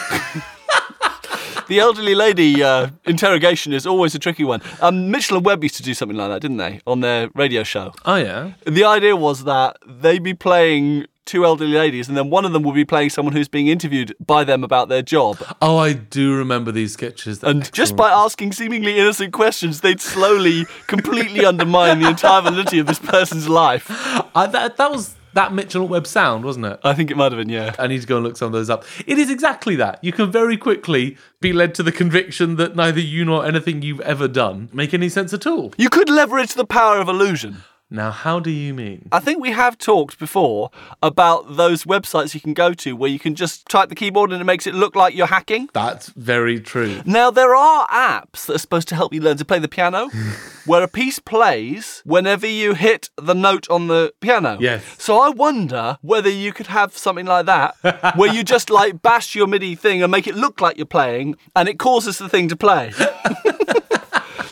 [1.68, 4.60] the elderly lady uh, interrogation is always a tricky one.
[4.80, 7.62] Um, Mitchell and Webb used to do something like that, didn't they, on their radio
[7.62, 7.92] show?
[8.04, 8.52] Oh, yeah.
[8.66, 12.62] The idea was that they'd be playing two elderly ladies, and then one of them
[12.62, 15.36] would be playing someone who's being interviewed by them about their job.
[15.60, 17.40] Oh, I do remember these sketches.
[17.40, 22.78] They're And just by asking seemingly innocent questions, they'd slowly, completely undermine the entire validity
[22.78, 23.86] of this person's life.
[24.34, 26.80] I, that, that was that Mitchell Webb sound, wasn't it?
[26.82, 27.72] I think it might have been, yeah.
[27.78, 28.84] I need to go and look some of those up.
[29.06, 30.02] It is exactly that.
[30.02, 34.00] You can very quickly be led to the conviction that neither you nor anything you've
[34.00, 35.72] ever done make any sense at all.
[35.78, 37.58] You could leverage the power of illusion.
[37.90, 39.08] Now, how do you mean?
[39.10, 40.70] I think we have talked before
[41.02, 44.42] about those websites you can go to where you can just type the keyboard and
[44.42, 45.70] it makes it look like you're hacking.
[45.72, 47.00] That's very true.
[47.06, 50.10] Now, there are apps that are supposed to help you learn to play the piano,
[50.66, 54.58] where a piece plays whenever you hit the note on the piano.
[54.60, 54.84] Yes.
[54.98, 57.74] So I wonder whether you could have something like that,
[58.16, 61.36] where you just like bash your MIDI thing and make it look like you're playing,
[61.56, 62.92] and it causes the thing to play.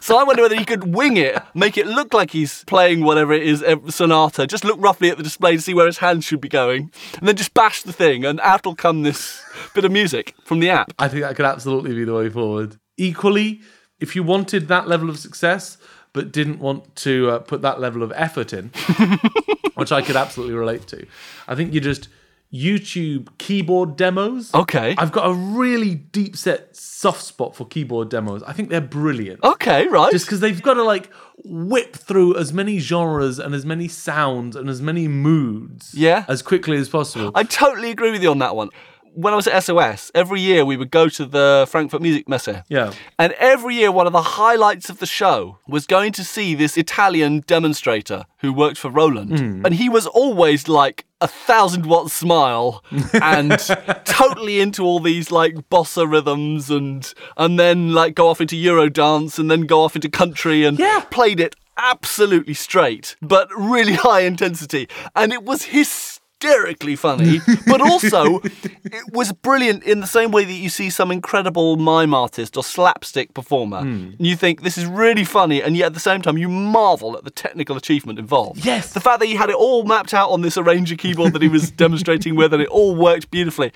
[0.06, 3.32] So I wonder whether he could wing it, make it look like he's playing whatever
[3.32, 4.46] it is, sonata.
[4.46, 7.26] Just look roughly at the display to see where his hands should be going, and
[7.26, 9.42] then just bash the thing, and out will come this
[9.74, 10.92] bit of music from the app.
[10.96, 12.78] I think that could absolutely be the way forward.
[12.96, 13.62] Equally,
[13.98, 15.76] if you wanted that level of success
[16.12, 18.68] but didn't want to uh, put that level of effort in,
[19.74, 21.04] which I could absolutely relate to,
[21.48, 22.06] I think you just
[22.52, 24.52] YouTube keyboard demos.
[24.54, 24.94] Okay.
[24.98, 28.42] I've got a really deep set soft spot for keyboard demos.
[28.44, 29.42] I think they're brilliant.
[29.44, 30.10] Okay, right.
[30.12, 31.10] Just because they've got to like
[31.44, 36.24] whip through as many genres and as many sounds and as many moods Yeah.
[36.28, 37.30] as quickly as possible.
[37.34, 38.70] I totally agree with you on that one.
[39.16, 42.62] When I was at SOS, every year we would go to the Frankfurt Musikmesse.
[42.68, 42.92] Yeah.
[43.18, 46.76] And every year, one of the highlights of the show was going to see this
[46.76, 49.38] Italian demonstrator who worked for Roland.
[49.38, 49.64] Hmm.
[49.64, 53.52] And he was always like a thousand watt smile and
[54.04, 59.38] totally into all these like bossa rhythms and and then like go off into Eurodance
[59.38, 61.00] and then go off into country and Yeah.
[61.10, 64.88] played it absolutely straight, but really high intensity.
[65.14, 65.64] And it was
[66.40, 71.10] hysterically funny, but also it was brilliant in the same way that you see some
[71.10, 73.80] incredible mime artist or slapstick performer.
[73.80, 74.12] Hmm.
[74.18, 77.16] And you think this is really funny, and yet at the same time you marvel
[77.16, 78.64] at the technical achievement involved.
[78.64, 78.92] Yes.
[78.92, 81.48] The fact that he had it all mapped out on this arranger keyboard that he
[81.48, 83.72] was demonstrating with, and it all worked beautifully.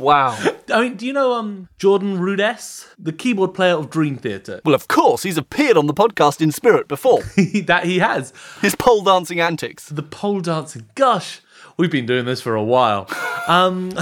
[0.00, 0.38] Wow.
[0.72, 4.60] I mean, do you know um Jordan Rudess, the keyboard player of Dream Theater?
[4.64, 7.22] Well, of course, he's appeared on the podcast in spirit before.
[7.66, 8.32] that he has.
[8.60, 9.88] His pole dancing antics.
[9.88, 10.88] The pole dancing.
[10.94, 11.40] Gosh,
[11.80, 13.08] we've been doing this for a while.
[13.48, 13.90] Um,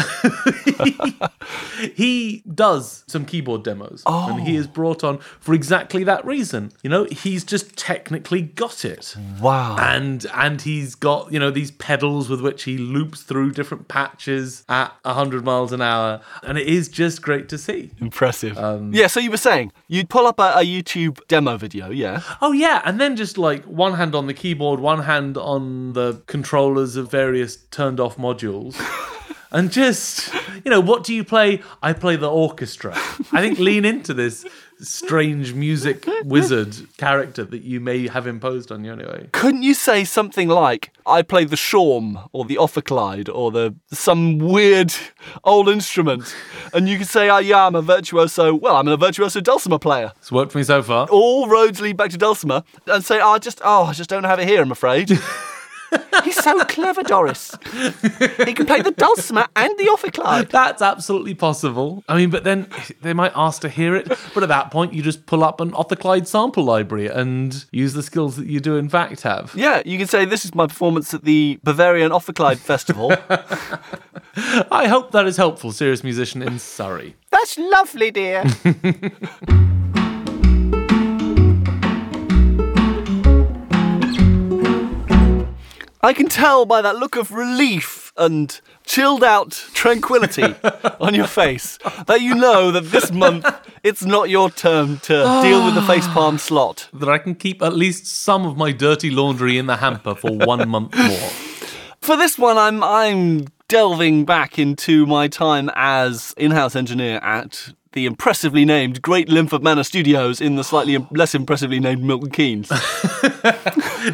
[1.95, 6.73] he does some keyboard demos, and he is brought on for exactly that reason.
[6.83, 9.15] You know, he's just technically got it.
[9.41, 9.77] Wow.
[9.79, 14.65] and and he's got you know these pedals with which he loops through different patches
[14.69, 18.57] at 100 miles an hour and it is just great to see Impressive.
[18.93, 22.23] yeah, so you were saying you'd pull up a, a YouTube demo video, yeah?
[22.41, 26.23] oh yeah and then just like one hand on the keyboard one hand on the
[26.27, 28.77] controllers of various turned off modules.
[29.51, 31.63] And just you know what do you play?
[31.83, 32.93] I play the orchestra.
[33.33, 34.45] I think lean into this
[34.81, 40.05] strange music wizard character that you may have imposed on you anyway Couldn't you say
[40.05, 44.95] something like, I play the shawm or the ophicleide or the some weird
[45.45, 46.35] old instrument?
[46.73, 50.13] And you could say, oh, yeah, I'm a virtuoso, well, I'm a virtuoso dulcimer player.
[50.19, 52.63] it's worked for me so far All roads lead back to dulcimer.
[52.87, 55.11] And say, oh, I just, oh, I just don't have it here, I'm afraid.
[56.25, 57.55] He's so clever, Doris.
[58.45, 60.51] He can play the dulcimer and the ophicleide.
[60.51, 62.05] That's absolutely possible.
[62.09, 62.69] I mean, but then
[63.03, 64.09] they might ask to hear it.
[64.35, 68.03] But at that point, you just pull up an ophicleide sample library and use the
[68.03, 69.53] skills that you do, in fact, have.
[69.55, 73.13] Yeah, you can say this is my performance at the Bavarian Ophicleide Festival.
[74.71, 77.17] I hope that is helpful, serious musician in Surrey.
[77.31, 78.45] That's lovely, dear.
[86.01, 90.55] I can tell by that look of relief and chilled out tranquility
[91.01, 93.45] on your face that you know that this month
[93.83, 96.37] it's not your turn to deal with the facepalm ah.
[96.37, 96.89] slot.
[96.93, 100.31] That I can keep at least some of my dirty laundry in the hamper for
[100.31, 101.31] one month more.
[102.01, 108.07] For this one, I'm I'm delving back into my time as in-house engineer at the
[108.07, 112.71] impressively named Great Linford Manor Studios in the slightly less impressively named Milton Keynes.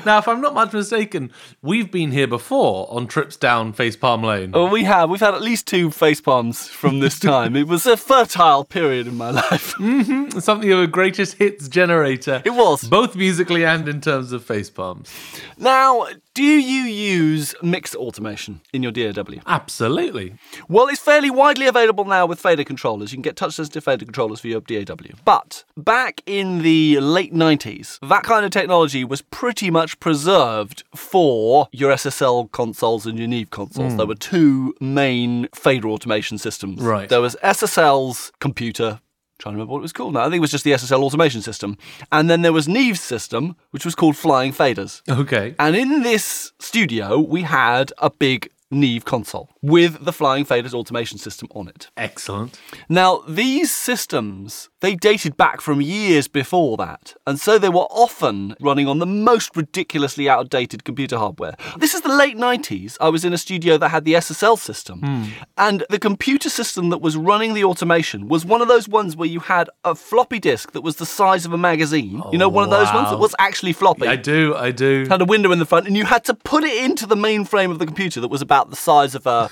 [0.04, 1.30] Now, if I'm not much mistaken,
[1.62, 4.52] we've been here before on trips down Facepalm Lane.
[4.52, 5.10] Well, we have.
[5.10, 7.54] We've had at least two facepalms from this time.
[7.54, 9.74] it was a fertile period in my life.
[9.74, 10.38] Mm-hmm.
[10.38, 12.42] Something of a greatest hits generator.
[12.44, 12.84] It was.
[12.84, 15.10] Both musically and in terms of facepalms.
[15.58, 19.40] Now, do you use mix automation in your DAW?
[19.46, 20.34] Absolutely.
[20.68, 23.12] Well, it's fairly widely available now with fader controllers.
[23.12, 25.14] You can get touch sensitive fader controllers for your DAW.
[25.24, 31.68] But back in the late 90s, that kind of technology was pretty much preserved for
[31.70, 33.92] your SSL consoles and your Neve consoles.
[33.92, 33.98] Hmm.
[33.98, 36.80] There were two main fader automation systems.
[36.80, 37.08] Right.
[37.08, 39.00] There was SSL's computer.
[39.38, 40.20] Trying to remember what it was called now.
[40.20, 41.76] I think it was just the SSL automation system.
[42.12, 45.02] And then there was Neve's system, which was called Flying Faders.
[45.08, 45.54] Okay.
[45.58, 51.16] And in this studio, we had a big Neve console with the Flying Faders automation
[51.16, 51.88] system on it.
[51.96, 52.60] Excellent.
[52.90, 58.56] Now, these systems, they dated back from years before that, and so they were often
[58.60, 61.54] running on the most ridiculously outdated computer hardware.
[61.78, 62.98] This is the late 90s.
[63.00, 65.24] I was in a studio that had the SSL system, hmm.
[65.56, 69.28] and the computer system that was running the automation was one of those ones where
[69.28, 72.22] you had a floppy disk that was the size of a magazine.
[72.30, 75.06] you know, one of those ones that oh, was actually floppy I do, I do.
[75.08, 77.70] had a window in the front, and you had to put it into the mainframe
[77.70, 79.48] of the computer that was about the size of a,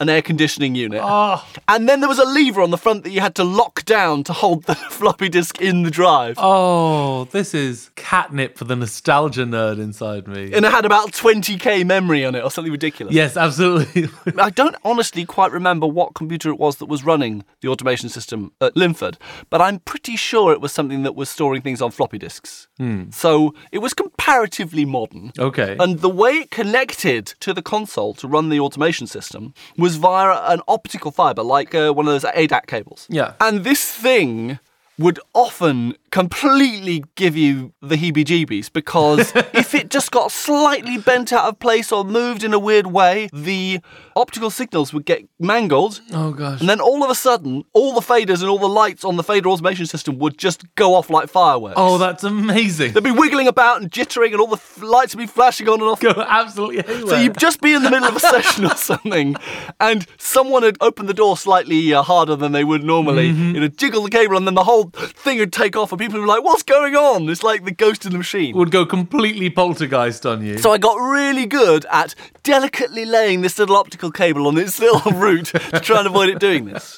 [0.00, 1.00] an air conditioning unit.
[1.02, 1.46] Ah.
[1.68, 4.24] And then there was a lever on the front that you had to lock down
[4.24, 6.36] to hold the floppy disk in the drive.
[6.38, 10.52] Oh, this is catnip for the nostalgia nerd inside me.
[10.52, 13.14] And it had about 20k memory on it, or something ridiculous.
[13.14, 14.08] yes, absolutely.
[14.38, 18.52] I don't honestly quite remember what computer it was that was running the automation system
[18.60, 19.18] at Linford,
[19.50, 22.68] but I'm pretty sure it was something that was storing things on floppy disks.
[22.78, 23.10] Hmm.
[23.10, 25.32] So it was comparatively modern.
[25.38, 25.76] Okay.
[25.78, 30.52] And the way it connected to the console to run the automation system was via
[30.52, 33.06] an optical fiber, like uh, one of those ADAT cables.
[33.08, 33.34] Yeah.
[33.40, 34.58] And this thing
[34.98, 41.30] would often completely give you the heebie jeebies because if it just got slightly bent
[41.30, 43.80] out of place or moved in a weird way, the
[44.16, 46.00] optical signals would get mangled.
[46.14, 46.60] Oh gosh.
[46.60, 49.22] And then all of a sudden, all the faders and all the lights on the
[49.22, 51.74] fader automation system would just go off like fireworks.
[51.76, 52.94] oh, that's amazing.
[52.94, 55.80] They'd be wiggling about and jittering, and all the f- lights would be flashing on
[55.82, 56.00] and off.
[56.00, 57.08] Go absolutely haywire.
[57.08, 59.36] So you'd just be in the middle of a session or something,
[59.80, 63.32] and someone had opened the door slightly uh, harder than they would normally.
[63.32, 63.56] Mm-hmm.
[63.56, 66.20] It'd jiggle the cable, and then the whole thing would take off, and people would
[66.20, 68.56] were like, "What's going on?" It's like the ghost in the machine.
[68.56, 70.58] would go completely poltergeist on you.
[70.58, 75.12] So I got really good at delicately laying this little optical cable on its little
[75.18, 76.96] route to try and avoid it doing this.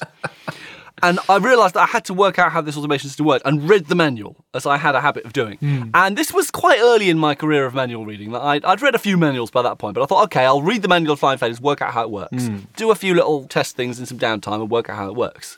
[1.01, 3.69] And I realised that I had to work out how this automation system worked and
[3.69, 5.57] read the manual, as I had a habit of doing.
[5.57, 5.89] Hmm.
[5.93, 8.31] And this was quite early in my career of manual reading.
[8.31, 10.61] That I'd, I'd read a few manuals by that point, but I thought, okay, I'll
[10.61, 12.59] read the manual of flying faders, work out how it works, hmm.
[12.75, 15.57] do a few little test things in some downtime, and work out how it works.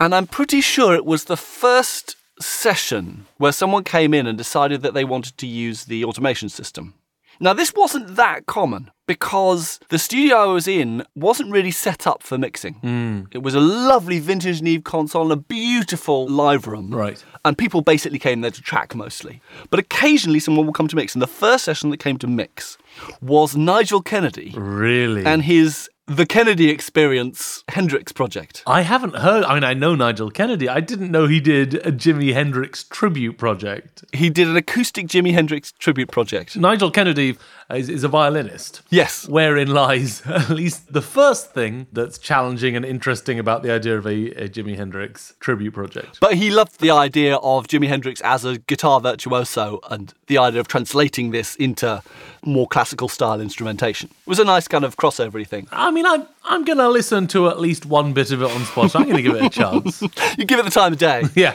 [0.00, 4.82] And I'm pretty sure it was the first session where someone came in and decided
[4.82, 6.94] that they wanted to use the automation system.
[7.38, 12.22] Now, this wasn't that common because the studio I was in wasn't really set up
[12.22, 12.74] for mixing.
[12.74, 13.24] Hmm.
[13.30, 16.90] It was a lovely vintage Neve console and a beautiful live room.
[16.90, 17.22] Right.
[17.44, 19.42] And people basically came there to track mostly.
[19.70, 21.14] But occasionally someone would come to mix.
[21.14, 22.78] And the first session that came to mix
[23.20, 25.24] was Nigel Kennedy really?
[25.24, 28.62] and his The Kennedy Experience Hendrix project.
[28.64, 29.42] I haven't heard.
[29.42, 30.68] I mean, I know Nigel Kennedy.
[30.68, 34.04] I didn't know he did a Jimi Hendrix tribute project.
[34.12, 36.56] He did an acoustic Jimi Hendrix tribute project.
[36.56, 37.36] Nigel Kennedy
[37.70, 38.82] is, is a violinist.
[38.88, 39.26] Yes.
[39.26, 44.06] Wherein lies at least the first thing that's challenging and interesting about the idea of
[44.06, 46.20] a, a Jimi Hendrix tribute project.
[46.20, 50.60] But he loved the idea of Jimi Hendrix as a guitar virtuoso and the idea
[50.60, 52.00] of translating this into
[52.44, 54.08] more classical style instrumentation.
[54.08, 55.66] It was a nice kind of crossover thing.
[55.72, 58.60] I mean, I'm, I'm going to listen to at least one bit of it on
[58.62, 59.00] Spotify.
[59.00, 60.02] I'm going to give it a chance.
[60.38, 61.24] You give it the time of day.
[61.34, 61.54] yeah.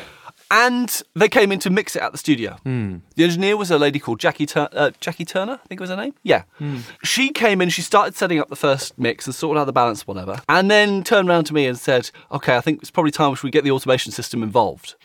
[0.49, 2.57] And they came in to mix it at the studio.
[2.65, 5.95] The engineer was a lady called Jackie, Tur- uh, Jackie Turner, I think was her
[5.95, 6.13] name.
[6.23, 6.43] Yeah.
[7.03, 10.05] She came in, she started setting up the first mix and sorted out the balance,
[10.05, 13.29] whatever, and then turned around to me and said, Okay, I think it's probably time
[13.29, 14.95] we should get the automation system involved.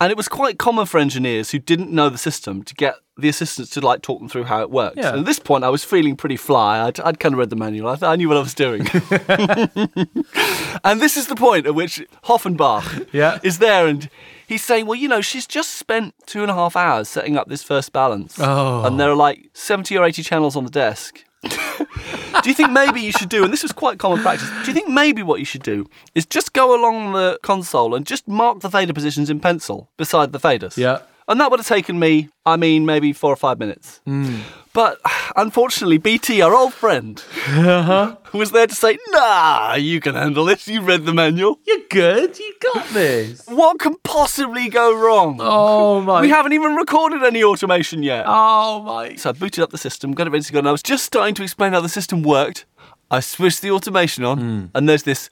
[0.00, 3.28] And it was quite common for engineers who didn't know the system to get the
[3.28, 4.96] assistants to like talk them through how it works.
[4.96, 5.10] Yeah.
[5.10, 6.78] And at this point, I was feeling pretty fly.
[6.86, 7.88] I'd, I'd kind of read the manual.
[7.88, 8.82] I, th- I knew what I was doing.
[10.84, 13.38] and this is the point at which Hoffenbach Yeah.
[13.42, 14.08] is there and
[14.46, 17.48] he's saying, well, you know, she's just spent two and a half hours setting up
[17.48, 18.36] this first balance.
[18.38, 18.84] Oh.
[18.84, 21.24] And there are like 70 or 80 channels on the desk.
[21.42, 24.72] do you think maybe you should do, and this was quite common practice, do you
[24.74, 28.58] think maybe what you should do is just go along the console and just mark
[28.60, 30.76] the fader positions in pencil beside the faders?
[30.76, 31.00] Yeah.
[31.28, 34.00] And that would have taken me, I mean, maybe four or five minutes.
[34.06, 34.40] Hmm.
[34.72, 34.98] But
[35.36, 38.16] unfortunately, BT, our old friend, uh-huh.
[38.32, 40.66] was there to say, nah, you can handle this.
[40.66, 41.58] You read the manual.
[41.66, 42.38] You're good.
[42.38, 43.44] You got this.
[43.46, 45.38] What can possibly go wrong?
[45.40, 46.22] Oh, my.
[46.22, 48.24] we haven't even recorded any automation yet.
[48.26, 49.16] Oh, my.
[49.16, 51.04] So I booted up the system, got it ready to go, and I was just
[51.04, 52.64] starting to explain how the system worked.
[53.10, 54.64] I switched the automation on, hmm.
[54.74, 55.28] and there's this,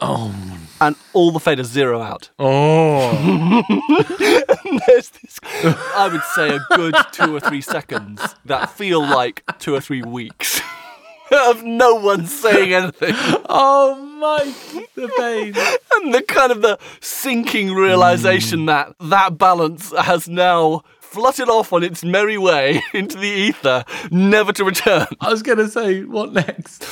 [0.00, 0.34] Oh.
[0.80, 2.30] and all the faders zero out.
[2.38, 3.62] Oh.
[4.86, 9.74] There's this, I would say, a good two or three seconds that feel like two
[9.74, 10.60] or three weeks
[11.32, 13.14] of no one saying anything.
[13.48, 14.52] oh, my.
[14.94, 15.54] The pain.
[15.96, 20.82] and the kind of the sinking realization that that balance has now
[21.14, 25.06] fluttered off on its merry way into the ether, never to return.
[25.20, 26.86] I was going to say, what next?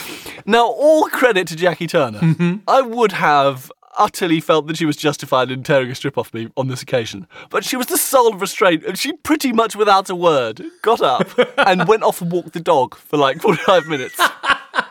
[0.47, 2.21] Now, all credit to Jackie Turner.
[2.21, 2.57] Mm-hmm.
[2.69, 6.49] I would have utterly felt that she was justified in tearing a strip off me
[6.57, 7.27] on this occasion.
[7.51, 11.29] But she was the sole restraint, and she pretty much without a word got up
[11.59, 14.21] and went off and walked the dog for like 45 minutes.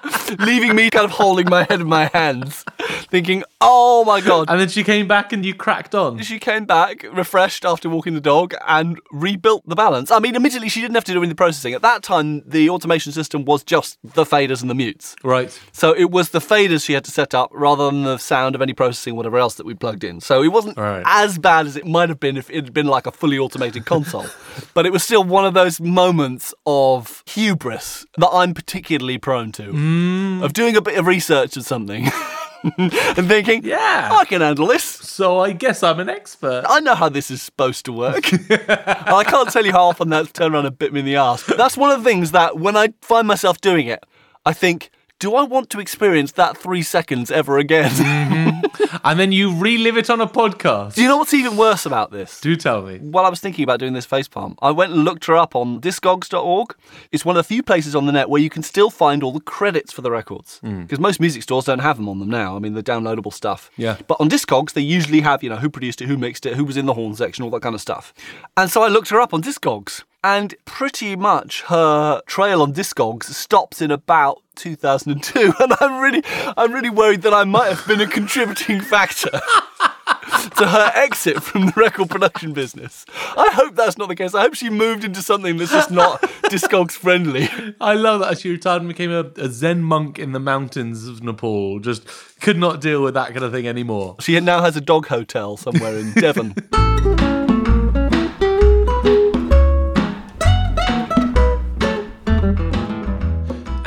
[0.40, 2.64] Leaving me kind of holding my head in my hands,
[3.10, 4.50] thinking, oh my god.
[4.50, 6.20] And then she came back and you cracked on.
[6.20, 10.10] She came back refreshed after walking the dog and rebuilt the balance.
[10.12, 11.74] I mean, admittedly, she didn't have to do any of the processing.
[11.74, 15.16] At that time, the automation system was just the faders and the mutes.
[15.24, 15.58] Right.
[15.74, 18.62] So it was the faders she had to set up rather than the sound of
[18.62, 20.22] any processing, whatever else that we plugged in.
[20.22, 21.04] So it wasn't Right.
[21.06, 23.86] as bad as it might have been if it had been like a fully automated
[23.86, 24.26] console.
[24.74, 29.64] but it was still one of those moments of hubris that I'm particularly prone to.
[29.64, 29.91] Mm.
[29.92, 30.44] Mm.
[30.44, 32.08] Of doing a bit of research or something
[32.78, 32.92] and
[33.28, 34.10] thinking, Yeah.
[34.12, 34.84] I can handle this.
[34.84, 36.64] So I guess I'm an expert.
[36.68, 38.26] I know how this is supposed to work.
[38.52, 41.44] I can't tell you how often that's turned around and bit me in the ass.
[41.48, 44.04] But that's one of the things that when I find myself doing it,
[44.46, 44.91] I think,
[45.22, 47.92] do I want to experience that three seconds ever again?
[47.92, 48.98] Mm-hmm.
[49.04, 50.96] And then you relive it on a podcast.
[50.96, 52.42] do you know what's even worse about this?
[52.42, 52.98] Do tell me.
[52.98, 55.80] While I was thinking about doing this facepalm, I went and looked her up on
[55.80, 56.76] discogs.org.
[57.12, 59.32] It's one of the few places on the net where you can still find all
[59.32, 60.60] the credits for the records.
[60.60, 60.82] Hmm.
[60.82, 62.56] Because most music stores don't have them on them now.
[62.56, 63.70] I mean, the downloadable stuff.
[63.78, 63.98] Yeah.
[64.08, 66.66] But on Discogs, they usually have, you know, who produced it, who mixed it, who
[66.66, 68.14] was in the horn section, all that kind of stuff.
[68.58, 70.04] And so I looked her up on Discogs.
[70.24, 76.24] And pretty much her trail on Discogs stops in about 2002, and I'm really,
[76.58, 79.32] I'm really worried that I might have been a contributing factor
[80.58, 83.06] to her exit from the record production business.
[83.16, 84.36] I hope that's not the case.
[84.36, 87.50] I hope she moved into something that's just not Discogs friendly.
[87.82, 91.24] I love that she retired and became a, a Zen monk in the mountains of
[91.24, 91.80] Nepal.
[91.80, 92.06] Just
[92.42, 94.18] could not deal with that kind of thing anymore.
[94.20, 96.54] She now has a dog hotel somewhere in Devon.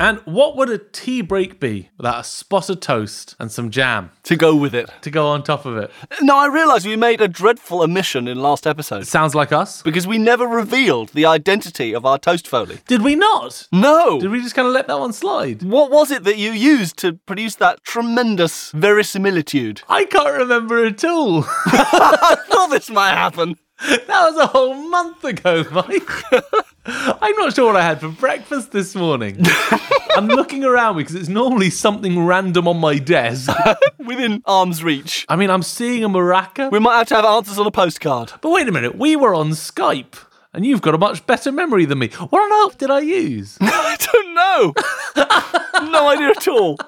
[0.05, 4.11] And what would a tea break be without a spot of toast and some jam
[4.25, 4.91] to go with it.
[5.01, 5.91] to go on top of it?
[6.21, 9.81] Now I realise we made a dreadful omission in last episode Sounds like us.
[9.81, 12.81] because we never revealed the identity of our toast foley.
[12.87, 13.67] Did we not?
[13.73, 14.21] No.
[14.21, 15.63] Did we just kind of let that one slide?
[15.63, 19.81] What was it that you used to produce that tremendous verisimilitude?
[19.89, 21.45] I can't remember at all.
[21.67, 23.57] I thought this might happen.
[23.81, 26.11] that was a whole month ago, Mike.
[26.87, 29.39] I'm not sure what I had for breakfast this morning.
[30.17, 33.51] I'm looking around because it's normally something random on my desk.
[33.99, 35.25] Within arm's reach.
[35.29, 36.71] I mean, I'm seeing a maraca.
[36.71, 38.33] We might have to have answers on a postcard.
[38.43, 40.17] But wait a minute, we were on Skype.
[40.53, 42.09] And you've got a much better memory than me.
[42.09, 43.59] What on earth did I use?
[43.61, 45.91] I don't know.
[45.91, 46.79] no idea at all.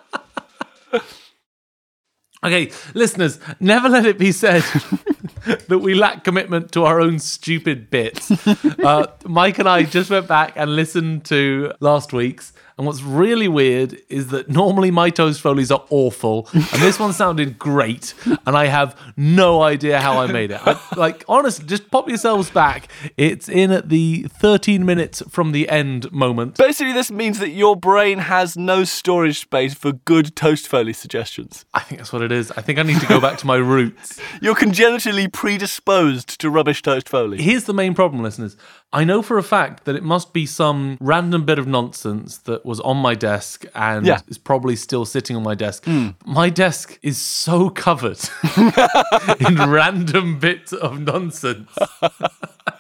[2.44, 4.62] Okay, listeners, never let it be said
[5.68, 8.32] that we lack commitment to our own stupid bits.
[8.86, 12.52] Uh, Mike and I just went back and listened to last week's.
[12.78, 17.14] And what's really weird is that normally my toast folies are awful, and this one
[17.14, 18.12] sounded great,
[18.44, 20.60] and I have no idea how I made it.
[20.62, 22.88] I, like, honestly, just pop yourselves back.
[23.16, 26.58] It's in at the 13 minutes from the end moment.
[26.58, 31.64] Basically, this means that your brain has no storage space for good toast foley suggestions.
[31.72, 32.50] I think that's what it is.
[32.50, 34.20] I think I need to go back to my roots.
[34.42, 37.40] You're congenitally predisposed to rubbish toast foley.
[37.40, 38.54] Here's the main problem, listeners.
[38.92, 42.65] I know for a fact that it must be some random bit of nonsense that
[42.66, 44.20] was on my desk and Yeah.
[44.28, 45.84] is probably still sitting on my desk.
[45.84, 46.08] Hmm.
[46.26, 48.18] My desk is so covered
[49.48, 51.70] in random bits of nonsense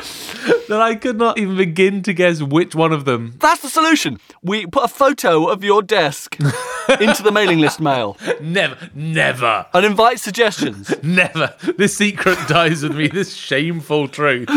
[0.68, 3.34] that I could not even begin to guess which one of them.
[3.40, 4.20] That's the solution.
[4.42, 6.36] We put a photo of your desk
[7.00, 10.94] into the mailing list mail Never, never, and invite suggestions.
[11.02, 11.54] never.
[11.76, 14.48] This secret dies with me, this shameful truth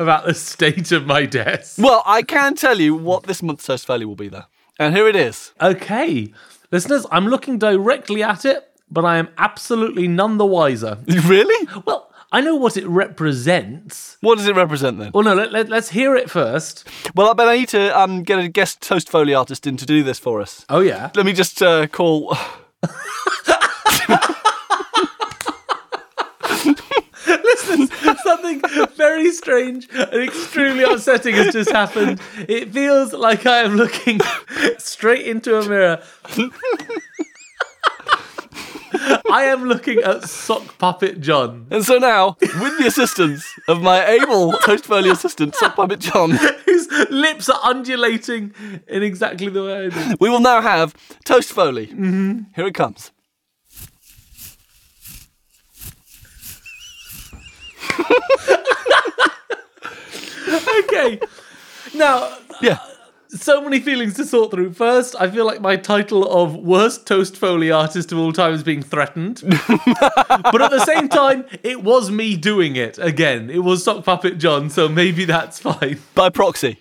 [0.00, 1.78] about the state of my desk.
[1.78, 4.44] Well, I can tell you what this month's toast value will be, though.
[4.78, 5.52] And here it is.
[5.60, 6.32] Okay,
[6.70, 10.98] listeners, I'm looking directly at it, but I am absolutely none the wiser.
[11.06, 11.68] Really?
[11.84, 14.18] Well, I know what it represents.
[14.20, 15.12] What does it represent then?
[15.14, 16.86] Well, no, let, let, us hear it first.
[17.14, 19.86] Well, I bet I need to um, get a guest toast foley artist in to
[19.86, 20.66] do this for us.
[20.68, 21.10] Oh, yeah.
[21.14, 22.36] Let me just uh, call.
[27.26, 27.88] Listen,
[28.22, 28.60] something
[28.94, 32.20] very strange and extremely upsetting has just happened.
[32.46, 34.20] It feels like I am looking
[34.76, 36.02] straight into a mirror.
[39.30, 44.04] I am looking at Sock Puppet John, And so now, with the assistance of my
[44.06, 48.54] able toast foley assistant, Sock Puppet John, whose lips are undulating
[48.88, 50.16] in exactly the way I do.
[50.20, 51.88] we will now have toast foley.
[51.88, 52.38] Mm-hmm.
[52.56, 53.12] Here it comes.
[60.84, 61.20] Okay.
[61.94, 62.78] Now, Yeah.
[63.28, 64.72] So many feelings to sort through.
[64.72, 68.62] First, I feel like my title of worst toast foley artist of all time is
[68.62, 69.42] being threatened.
[69.68, 73.50] but at the same time, it was me doing it again.
[73.50, 76.00] It was Sock Puppet John, so maybe that's fine.
[76.14, 76.78] By proxy.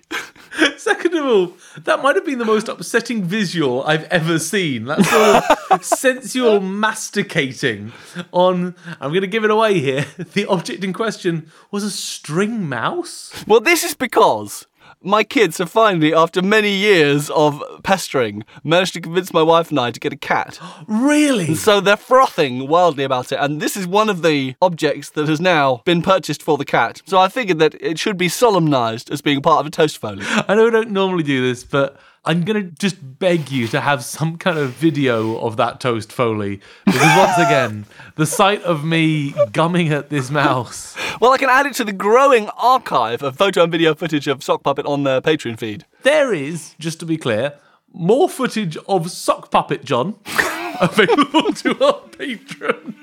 [0.77, 4.85] Second of all, that might have been the most upsetting visual I've ever seen.
[4.85, 7.91] That sort of sensual masticating
[8.31, 10.05] on, I'm going to give it away here.
[10.17, 13.33] The object in question was a string mouse.
[13.45, 14.65] Well, this is because
[15.01, 19.79] my kids have finally, after many years of pestering, managed to convince my wife and
[19.79, 20.59] I to get a cat.
[20.87, 21.55] Really?
[21.55, 25.39] So they're frothing wildly about it, and this is one of the objects that has
[25.39, 27.01] now been purchased for the cat.
[27.05, 30.23] So I figured that it should be solemnised as being part of a toast foley.
[30.25, 33.79] I know we don't normally do this, but I'm going to just beg you to
[33.79, 36.59] have some kind of video of that toast foley.
[36.85, 40.95] Because once again, the sight of me gumming at this mouse.
[41.19, 44.43] Well, I can add it to the growing archive of photo and video footage of
[44.43, 45.83] Sock Puppet on their Patreon feed.
[46.03, 47.55] There is, just to be clear,
[47.93, 50.15] more footage of Sock Puppet John
[50.81, 52.95] available to our patrons.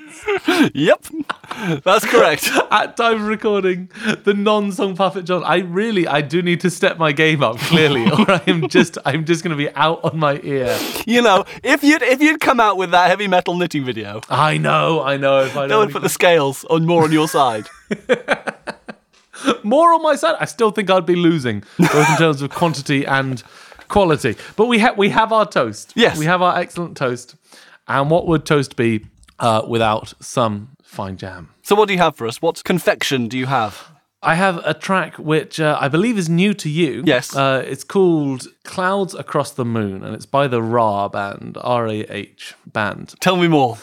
[0.73, 1.05] Yep,
[1.83, 2.49] that's correct.
[2.71, 3.89] At time of recording,
[4.23, 5.43] the non-song Puppet John.
[5.43, 8.97] I really, I do need to step my game up clearly, or I am just,
[9.05, 10.77] I'm just going to be out on my ear.
[11.05, 14.57] You know, if you'd if you'd come out with that heavy metal knitting video, I
[14.57, 15.41] know, I know.
[15.41, 17.65] If I that would don't put the scales on more on your side.
[19.63, 23.05] more on my side, I still think I'd be losing, both in terms of quantity
[23.05, 23.43] and
[23.87, 24.35] quality.
[24.55, 25.93] But we have we have our toast.
[25.95, 26.17] Yes.
[26.17, 27.35] we have our excellent toast.
[27.87, 29.05] And what would toast be
[29.39, 31.49] uh, without some fine jam?
[31.61, 32.41] So, what do you have for us?
[32.41, 33.91] What confection do you have?
[34.23, 37.03] I have a track which uh, I believe is new to you.
[37.05, 37.35] Yes.
[37.35, 41.99] Uh, it's called Clouds Across the Moon, and it's by the RAH band, R A
[42.09, 43.13] H band.
[43.19, 43.77] Tell me more.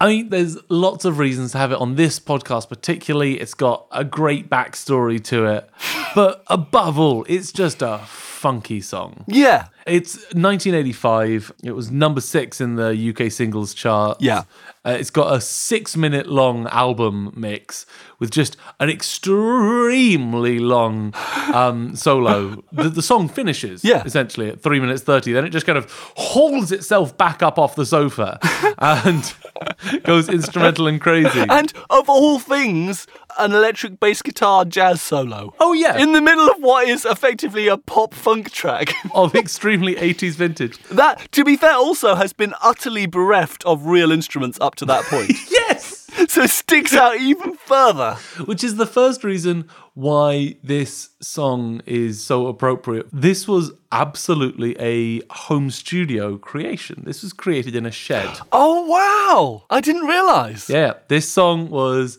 [0.00, 3.40] I mean, there's lots of reasons to have it on this podcast, particularly.
[3.40, 5.70] It's got a great backstory to it.
[6.14, 7.98] But above all, it's just a
[8.38, 9.24] funky song.
[9.26, 9.66] Yeah.
[9.86, 11.52] It's 1985.
[11.64, 14.18] It was number six in the UK singles chart.
[14.20, 14.44] Yeah.
[14.84, 17.84] Uh, it's got a six minute long album mix
[18.18, 21.14] with just an extremely long
[21.54, 22.62] um, solo.
[22.72, 24.02] The, the song finishes Yeah.
[24.04, 25.32] essentially at three minutes 30.
[25.32, 28.38] Then it just kind of hauls itself back up off the sofa
[28.78, 29.32] and
[30.04, 31.44] goes instrumental and crazy.
[31.48, 33.06] And of all things,
[33.38, 35.54] an electric bass guitar jazz solo.
[35.60, 35.98] Oh, yeah.
[35.98, 38.92] In the middle of what is effectively a pop funk track.
[39.14, 40.78] of extremely 80s vintage.
[40.88, 45.04] that, to be fair, also has been utterly bereft of real instruments up to that
[45.04, 45.32] point.
[45.50, 46.06] Yes!
[46.28, 48.14] so it sticks out even further.
[48.44, 53.06] Which is the first reason why this song is so appropriate.
[53.12, 57.02] This was absolutely a home studio creation.
[57.04, 58.38] This was created in a shed.
[58.52, 59.64] Oh, wow.
[59.70, 60.68] I didn't realise.
[60.70, 62.18] Yeah, this song was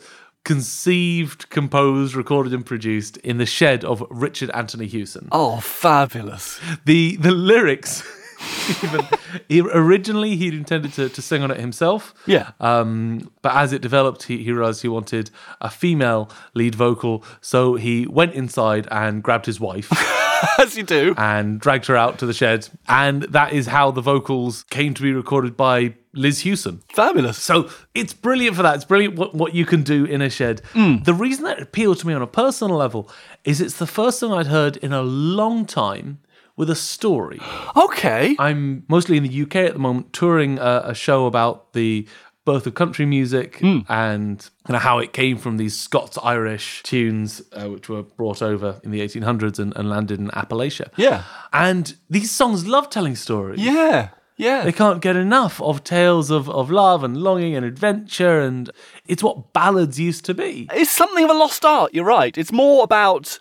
[0.49, 5.29] conceived, composed, recorded, and produced in the shed of Richard Anthony Hewson.
[5.31, 6.59] Oh, fabulous.
[6.85, 8.01] The the lyrics.
[8.83, 9.07] Even,
[9.47, 12.13] he, originally, he'd intended to, to sing on it himself.
[12.25, 12.51] Yeah.
[12.59, 15.31] Um, but as it developed, he, he realized he wanted
[15.61, 17.23] a female lead vocal.
[17.41, 19.91] So he went inside and grabbed his wife
[20.59, 21.13] As you do.
[21.17, 22.69] and dragged her out to the shed.
[22.87, 26.81] And that is how the vocals came to be recorded by Liz Hewson.
[26.93, 27.37] Fabulous.
[27.37, 28.75] So it's brilliant for that.
[28.75, 30.61] It's brilliant what, what you can do in a shed.
[30.73, 33.09] The reason that appealed to me on a personal level
[33.43, 36.19] is it's the first song I'd heard in a long time
[36.59, 37.39] with a story.
[37.77, 38.35] Okay.
[38.37, 42.05] I'm mostly in the UK at the moment, touring a, a show about the
[42.43, 47.41] birth of country music and kind of how it came from these Scots Irish tunes,
[47.53, 50.89] uh, which were brought over in the 1800s and, and landed in Appalachia.
[50.97, 51.23] Yeah.
[51.53, 53.61] And these songs love telling stories.
[53.61, 54.09] Yeah.
[54.35, 54.65] Yeah.
[54.65, 58.69] They can't get enough of tales of, of love and longing and adventure, and
[59.07, 60.67] it's what ballads used to be.
[60.73, 62.37] It's something of a lost art, you're right.
[62.37, 63.39] It's more about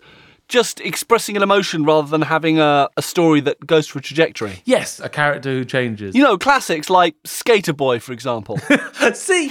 [0.49, 4.61] just expressing an emotion rather than having a, a story that goes through a trajectory.
[4.65, 6.15] Yes, a character who changes.
[6.15, 8.57] You know, classics like Skater Boy, for example.
[9.13, 9.47] See,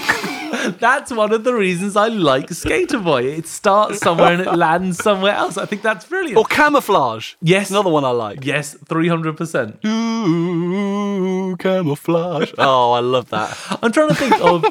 [0.81, 3.23] that's one of the reasons I like Skater Boy.
[3.27, 5.57] It starts somewhere and it lands somewhere else.
[5.57, 6.37] I think that's brilliant.
[6.37, 7.35] or Camouflage.
[7.41, 7.71] Yes.
[7.71, 8.45] Another one I like.
[8.45, 9.85] Yes, 300%.
[9.87, 12.53] Ooh, camouflage.
[12.59, 13.57] Oh, I love that.
[13.83, 14.65] I'm trying to think of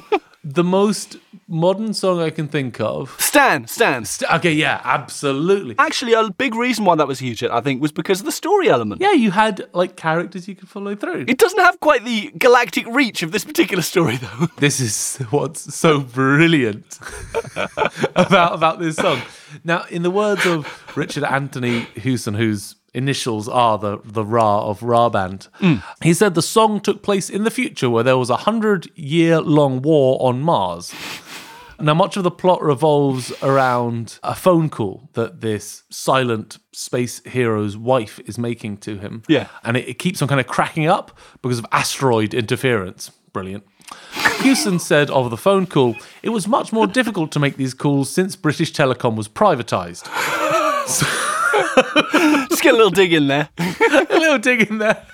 [0.43, 1.17] the most
[1.47, 3.15] modern song I can think of.
[3.19, 4.05] Stan, Stan.
[4.33, 5.75] Okay, yeah, absolutely.
[5.77, 8.25] Actually, a big reason why that was a huge hit, I think, was because of
[8.25, 9.01] the story element.
[9.01, 11.25] Yeah, you had like characters you could follow through.
[11.27, 14.47] It doesn't have quite the galactic reach of this particular story, though.
[14.57, 16.99] This is what's so brilliant
[18.15, 19.21] about about this song.
[19.63, 20.67] Now, in the words of
[20.97, 25.75] Richard Anthony Hewson, whose initials are the the RAH of RAH Band, hmm.
[26.01, 29.39] he said the song took place in the future where there was a hundred year
[29.39, 30.93] long war on Mars.
[31.79, 37.77] Now, much of the plot revolves around a phone call that this silent space hero's
[37.77, 39.21] wife is making to him.
[39.27, 39.47] Yeah.
[39.63, 43.11] And it, it keeps on kind of cracking up because of asteroid interference.
[43.31, 43.63] Brilliant.
[44.41, 48.09] Hewson said of the phone call, it was much more difficult to make these calls
[48.09, 50.05] since British Telecom was privatised.
[52.49, 53.49] Just get a little dig in there.
[53.57, 55.05] a little dig in there.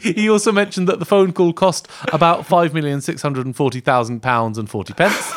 [0.00, 3.80] He also mentioned that the phone call cost about five million six hundred and forty
[3.80, 5.32] thousand pounds and forty pence.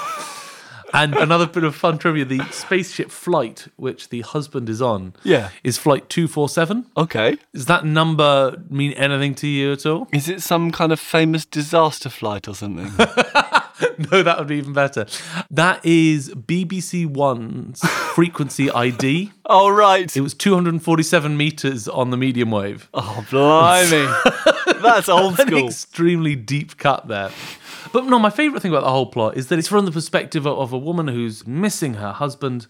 [0.93, 5.49] And another bit of fun trivia: the spaceship flight, which the husband is on, Yeah.
[5.63, 6.85] is flight two four seven.
[6.95, 7.37] Okay.
[7.53, 10.07] Does that number mean anything to you at all?
[10.13, 12.91] Is it some kind of famous disaster flight or something?
[14.11, 15.05] No, that would be even better.
[15.49, 17.79] That is BBC One's
[18.15, 19.31] frequency ID.
[19.47, 20.15] oh, right.
[20.15, 22.89] It was 247 meters on the medium wave.
[22.93, 24.07] Oh, blimey.
[24.81, 25.67] That's old An school.
[25.67, 27.31] extremely deep cut there.
[27.91, 30.45] But no, my favourite thing about the whole plot is that it's from the perspective
[30.45, 32.67] of, of a woman who's missing her husband,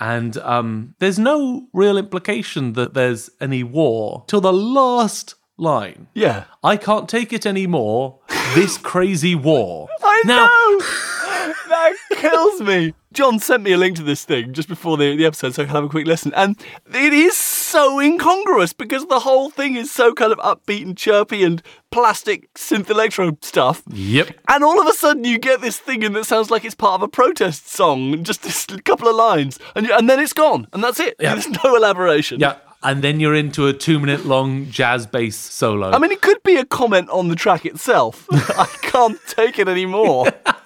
[0.00, 6.08] and um, there's no real implication that there's any war till the last line.
[6.14, 6.44] Yeah.
[6.64, 8.18] I can't take it anymore.
[8.52, 9.88] This crazy war.
[10.02, 10.78] I now, know.
[11.68, 12.94] that kills me.
[13.12, 15.66] John sent me a link to this thing just before the, the episode, so I
[15.66, 16.32] can have a quick listen.
[16.34, 16.56] And
[16.92, 21.42] it is so incongruous because the whole thing is so kind of upbeat and chirpy
[21.42, 23.82] and plastic synth electro stuff.
[23.88, 24.36] Yep.
[24.48, 26.94] And all of a sudden, you get this thing in that sounds like it's part
[26.94, 30.68] of a protest song, just this couple of lines, and, you, and then it's gone,
[30.72, 31.16] and that's it.
[31.18, 31.34] Yeah.
[31.34, 32.40] There's no elaboration.
[32.40, 32.56] Yeah.
[32.84, 35.90] And then you're into a two minute long jazz bass solo.
[35.90, 38.26] I mean, it could be a comment on the track itself.
[38.32, 40.26] I can't take it anymore.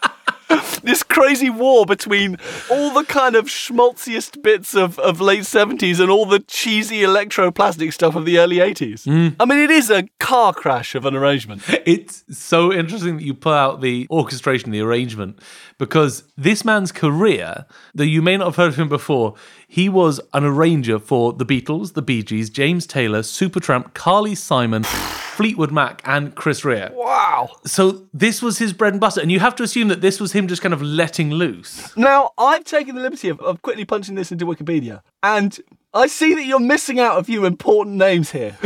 [0.83, 2.37] this crazy war between
[2.71, 7.93] all the kind of schmaltziest bits of, of late 70s and all the cheesy electroplastic
[7.93, 9.05] stuff of the early 80s.
[9.05, 9.35] Hmm.
[9.39, 11.63] I mean, it is a car crash of an arrangement.
[11.87, 15.39] It's so interesting that you pull out the orchestration, the arrangement,
[15.79, 19.35] because this man's career, though you may not have heard of him before,
[19.67, 24.85] he was an arranger for the Beatles, the Bee Gees, James Taylor, Supertramp, Carly Simon,
[25.39, 26.89] Fleetwood Mac, and Chris Rea.
[26.93, 27.51] Wow.
[27.65, 30.33] So this was his bread and butter, and you have to assume that this was
[30.33, 31.97] him just kind of letting loose.
[31.97, 35.57] Now, I've taken the liberty of, of quickly punching this into Wikipedia, and
[35.95, 38.59] I see that you're missing out a few important names here.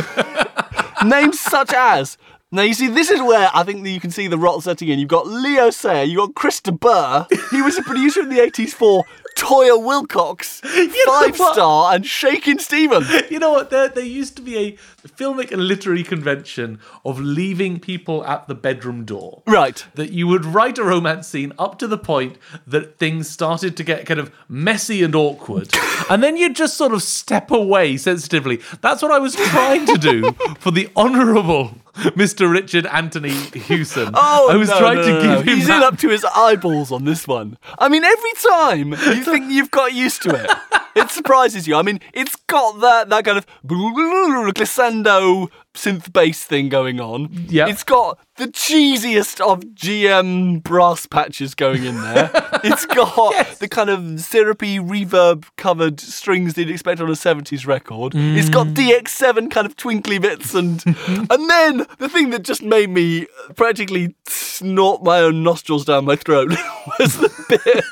[1.04, 2.16] names such as.
[2.50, 4.88] Now, you see, this is where I think that you can see the rot setting
[4.88, 4.98] in.
[4.98, 7.26] You've got Leo Sayer, you've got Chris de Burgh.
[7.50, 9.04] He was a producer in the 80s for
[9.42, 10.60] Toyah Willcox,
[11.06, 11.34] Five?
[11.34, 13.10] Star, and Shaking Stevens.
[13.28, 13.70] You know what?
[13.70, 14.72] There, there used to be a
[15.08, 19.42] filmic and literary convention of leaving people at the bedroom door.
[19.44, 19.84] Right.
[19.96, 22.38] That you would write a romance scene up to the point
[22.68, 25.74] that things started to get kind of messy and awkward.
[26.08, 28.60] and then you'd just sort of step away sensitively.
[28.80, 31.74] That's what I was trying to do for the honourable
[32.16, 32.50] Mr.
[32.50, 34.14] Richard Anthony Hewson.
[34.24, 35.40] Oh, I was no, trying no, to give no.
[35.40, 37.58] him He's that in up to his eyeballs on this one.
[37.78, 40.50] I mean, every time you think you've got used to it,
[40.94, 41.74] it surprises you.
[41.76, 47.28] I mean, it's got that that kind of glissando synth bass thing going on.
[47.48, 47.68] Yeah.
[47.68, 52.30] It's got the cheesiest of GM brass patches going in there.
[52.64, 57.66] it's got the kind of syrupy reverb covered strings that you'd expect on a 70s
[57.66, 58.12] record.
[58.14, 58.74] It's got mm.
[58.74, 64.14] DX7 kind of twinkly bits and and then the thing that just made me practically
[64.26, 66.48] snort my own nostrils down my throat
[66.98, 67.84] was the bit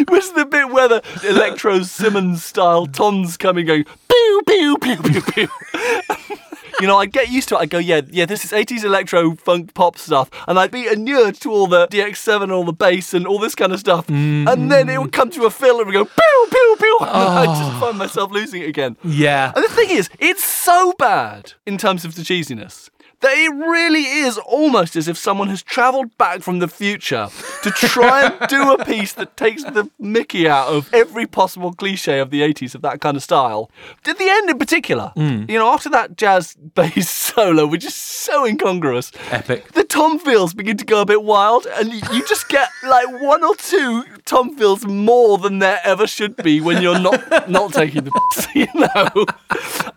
[0.08, 5.20] was the bit where the Electro Simmons style toms coming going pew pew pew pew
[5.22, 5.48] pew.
[6.80, 7.58] You know, I'd get used to it.
[7.58, 10.28] I'd go, yeah, yeah, this is 80s electro funk pop stuff.
[10.48, 13.54] And I'd be inured to all the DX7 and all the bass and all this
[13.54, 14.08] kind of stuff.
[14.08, 16.98] And then it would come to a fill and we go, pew, pew, pew.
[17.00, 17.70] And I'd ah.
[17.70, 18.96] just find myself losing it again.
[19.04, 19.52] Yeah.
[19.54, 22.90] And the thing is, it's so bad in terms of the cheesiness
[23.24, 27.28] that it really is almost as if someone has travelled back from the future
[27.62, 32.18] to try and do a piece that takes the mickey out of every possible cliche
[32.18, 33.70] of the 80s of that kind of style.
[34.02, 35.46] Did the end in particular, hmm.
[35.48, 39.72] you know, after that jazz bass solo, which is so incongruous, Epic.
[39.72, 43.42] the tom feels begin to go a bit wild, and you just get like one
[43.42, 48.04] or two tom feels more than there ever should be when you're not not taking
[48.04, 49.26] the piss, you know.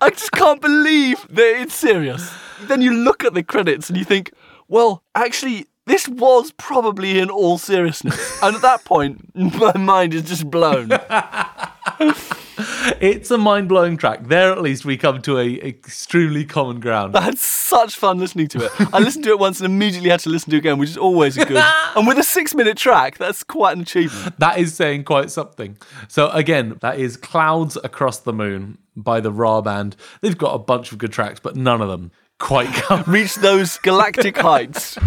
[0.01, 2.31] I just can't believe that it's serious.
[2.61, 4.31] Then you look at the credits and you think,
[4.67, 5.65] well, actually.
[5.87, 8.43] This was probably in all seriousness.
[8.43, 10.89] And at that point, my mind is just blown.
[12.99, 14.27] It's a mind blowing track.
[14.27, 17.15] There, at least, we come to a extremely common ground.
[17.15, 18.71] I had such fun listening to it.
[18.93, 20.97] I listened to it once and immediately had to listen to it again, which is
[20.97, 21.63] always good.
[21.95, 24.39] and with a six minute track, that's quite an achievement.
[24.39, 25.77] That is saying quite something.
[26.07, 29.95] So again, that is Clouds Across the Moon by the RAH Band.
[30.21, 33.03] They've got a bunch of good tracks, but none of them quite come.
[33.07, 34.97] Reach those galactic heights.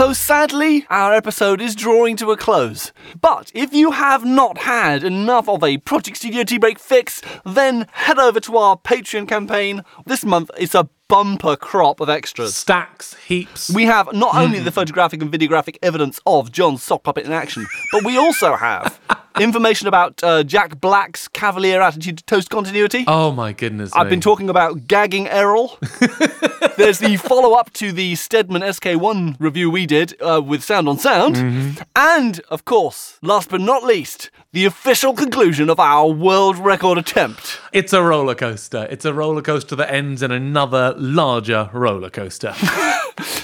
[0.00, 2.90] So sadly, our episode is drawing to a close.
[3.20, 7.86] But if you have not had enough of a Project Studio Tea Break fix, then
[7.92, 9.84] head over to our Patreon campaign.
[10.06, 12.54] This month it's a bumper crop of extras.
[12.56, 13.70] Stacks, heaps.
[13.74, 17.66] We have not only the photographic and videographic evidence of John's sock puppet in action,
[17.92, 18.98] but we also have
[19.40, 23.04] information about uh, Jack Black's cavalier attitude to toast continuity.
[23.06, 23.90] oh my goodness.
[23.94, 25.78] I've been talking about gagging Errol.
[26.76, 30.98] There's the follow up to the Stedman SK1 review we did uh, with Sound on
[30.98, 31.84] Sound.
[31.96, 37.60] And, of course, last but not least, the official conclusion of our world record attempt.
[37.72, 38.88] It's a roller coaster.
[38.90, 42.54] It's a roller coaster that ends in another larger roller coaster.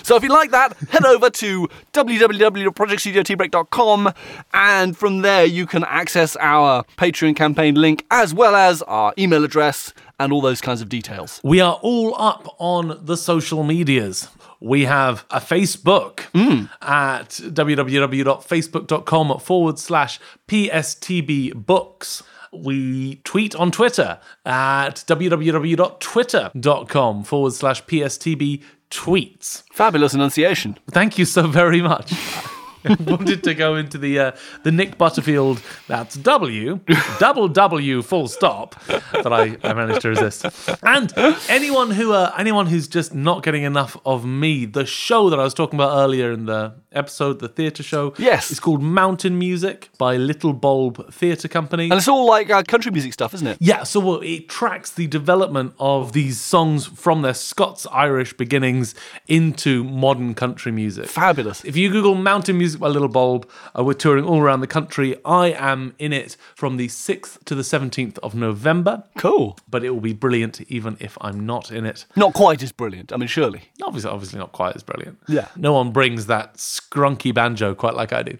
[0.03, 4.13] So if you like that, head over to www.projectstudioteabreak.com
[4.55, 9.43] and from there you can access our Patreon campaign link as well as our email
[9.45, 11.41] address and all those kinds of details.
[11.43, 14.29] we are all up on the social medias.
[14.61, 16.67] We have a Facebook hmm.
[16.83, 22.23] at www.facebook.com forward slash PSTB books.
[22.53, 29.63] We tweet on Twitter at www.twitter.com forward slash PSTB tweets.
[29.73, 30.79] Fabulous enunciation.
[30.91, 32.13] Thank you so very much.
[33.07, 34.33] Wanted to go into the uh,
[34.63, 36.81] the Nick Butterfield that's W
[37.19, 38.75] double W full stop
[39.13, 40.47] but I, I managed to resist.
[40.83, 41.13] And
[41.49, 45.45] anyone who uh, anyone who's just not getting enough of me, the show that I
[45.45, 48.51] was talking about earlier in the episode, the theatre show, Yes.
[48.51, 51.85] it's called Mountain Music by Little Bulb Theatre Company.
[51.85, 53.59] And it's all like uh, country music stuff, isn't it?
[53.61, 58.95] Yeah, so well, it tracks the development of these songs from their Scots Irish beginnings
[59.27, 61.07] into modern country music.
[61.07, 61.65] Fabulous.
[61.65, 63.49] If you Google Mountain Music by Little Bulb,
[63.79, 65.17] uh, we're touring all around the country.
[65.25, 69.59] I am in it from the 6th to the 17th of November, Cool.
[69.69, 72.07] but it will be brilliant even if I'm not in it.
[72.17, 73.13] Not quite as brilliant.
[73.13, 73.63] I mean, surely.
[73.83, 75.19] Obviously, obviously not quite as brilliant.
[75.29, 75.49] Yeah.
[75.57, 78.39] No one brings that scrunky banjo quite like I do.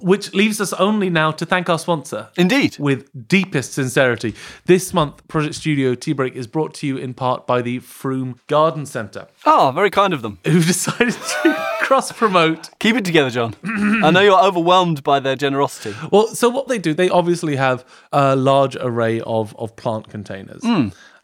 [0.00, 2.28] Which leaves us only now to thank our sponsor.
[2.36, 2.76] Indeed.
[2.78, 4.34] With deepest sincerity.
[4.66, 8.38] This month, Project Studio Tea Break is brought to you in part by the Froome
[8.46, 10.38] Garden Centre, Ah, very kind of them.
[10.44, 13.54] who've decided to cross promote Keep it together, John.
[13.64, 15.94] I know you're overwhelmed by their generosity.
[16.10, 20.62] Well, so what they do, they obviously have a large array of, of plant containers.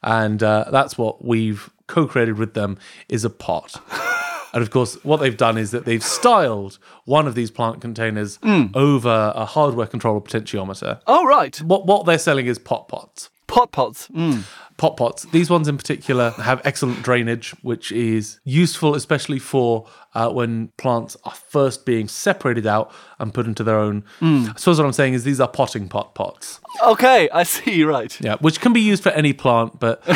[0.03, 2.79] And uh, that's what we've co-created with them
[3.09, 3.83] is a pot.
[4.53, 8.39] and of course, what they've done is that they've styled one of these plant containers
[8.75, 11.01] over a hardware controller potentiometer.
[11.07, 11.57] Oh, right.
[11.63, 13.31] What, what they're selling is pot pots.
[13.49, 14.09] Pot pots.
[14.09, 14.45] Mm.
[14.79, 15.25] Pot pots.
[15.33, 21.17] These ones in particular have excellent drainage, which is useful, especially for uh, when plants
[21.25, 24.05] are first being separated out and put into their own.
[24.23, 26.61] I suppose what I'm saying is these are potting pot pots.
[26.87, 28.17] Okay, I see, right.
[28.21, 30.01] Yeah, which can be used for any plant, but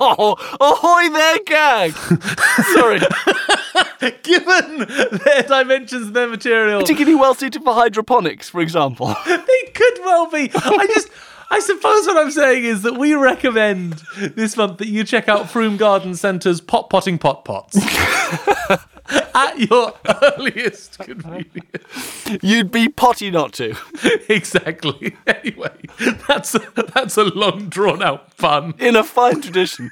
[0.00, 1.92] Oh, ahoy there, gag!
[2.74, 3.00] Sorry.
[4.22, 4.86] given
[5.24, 9.08] their dimensions and their material, Particularly well suited for hydroponics, for example.
[9.26, 10.50] they could well be.
[10.54, 11.08] I just.
[11.52, 15.46] I suppose what I'm saying is that we recommend this month that you check out
[15.46, 17.76] Froome Garden Centre's pot potting pot pots
[19.34, 19.92] at your
[20.22, 22.38] earliest convenience.
[22.42, 23.76] You'd be potty not to.
[24.30, 25.14] exactly.
[25.26, 25.72] Anyway,
[26.26, 26.60] that's a,
[26.94, 28.72] that's a long drawn out pun.
[28.78, 29.90] In a fine tradition.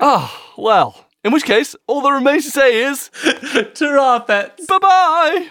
[0.00, 1.06] Ah, well.
[1.24, 3.08] In which case, all that remains to say is
[3.74, 4.66] Ta-ra, pets.
[4.66, 5.48] bye bye!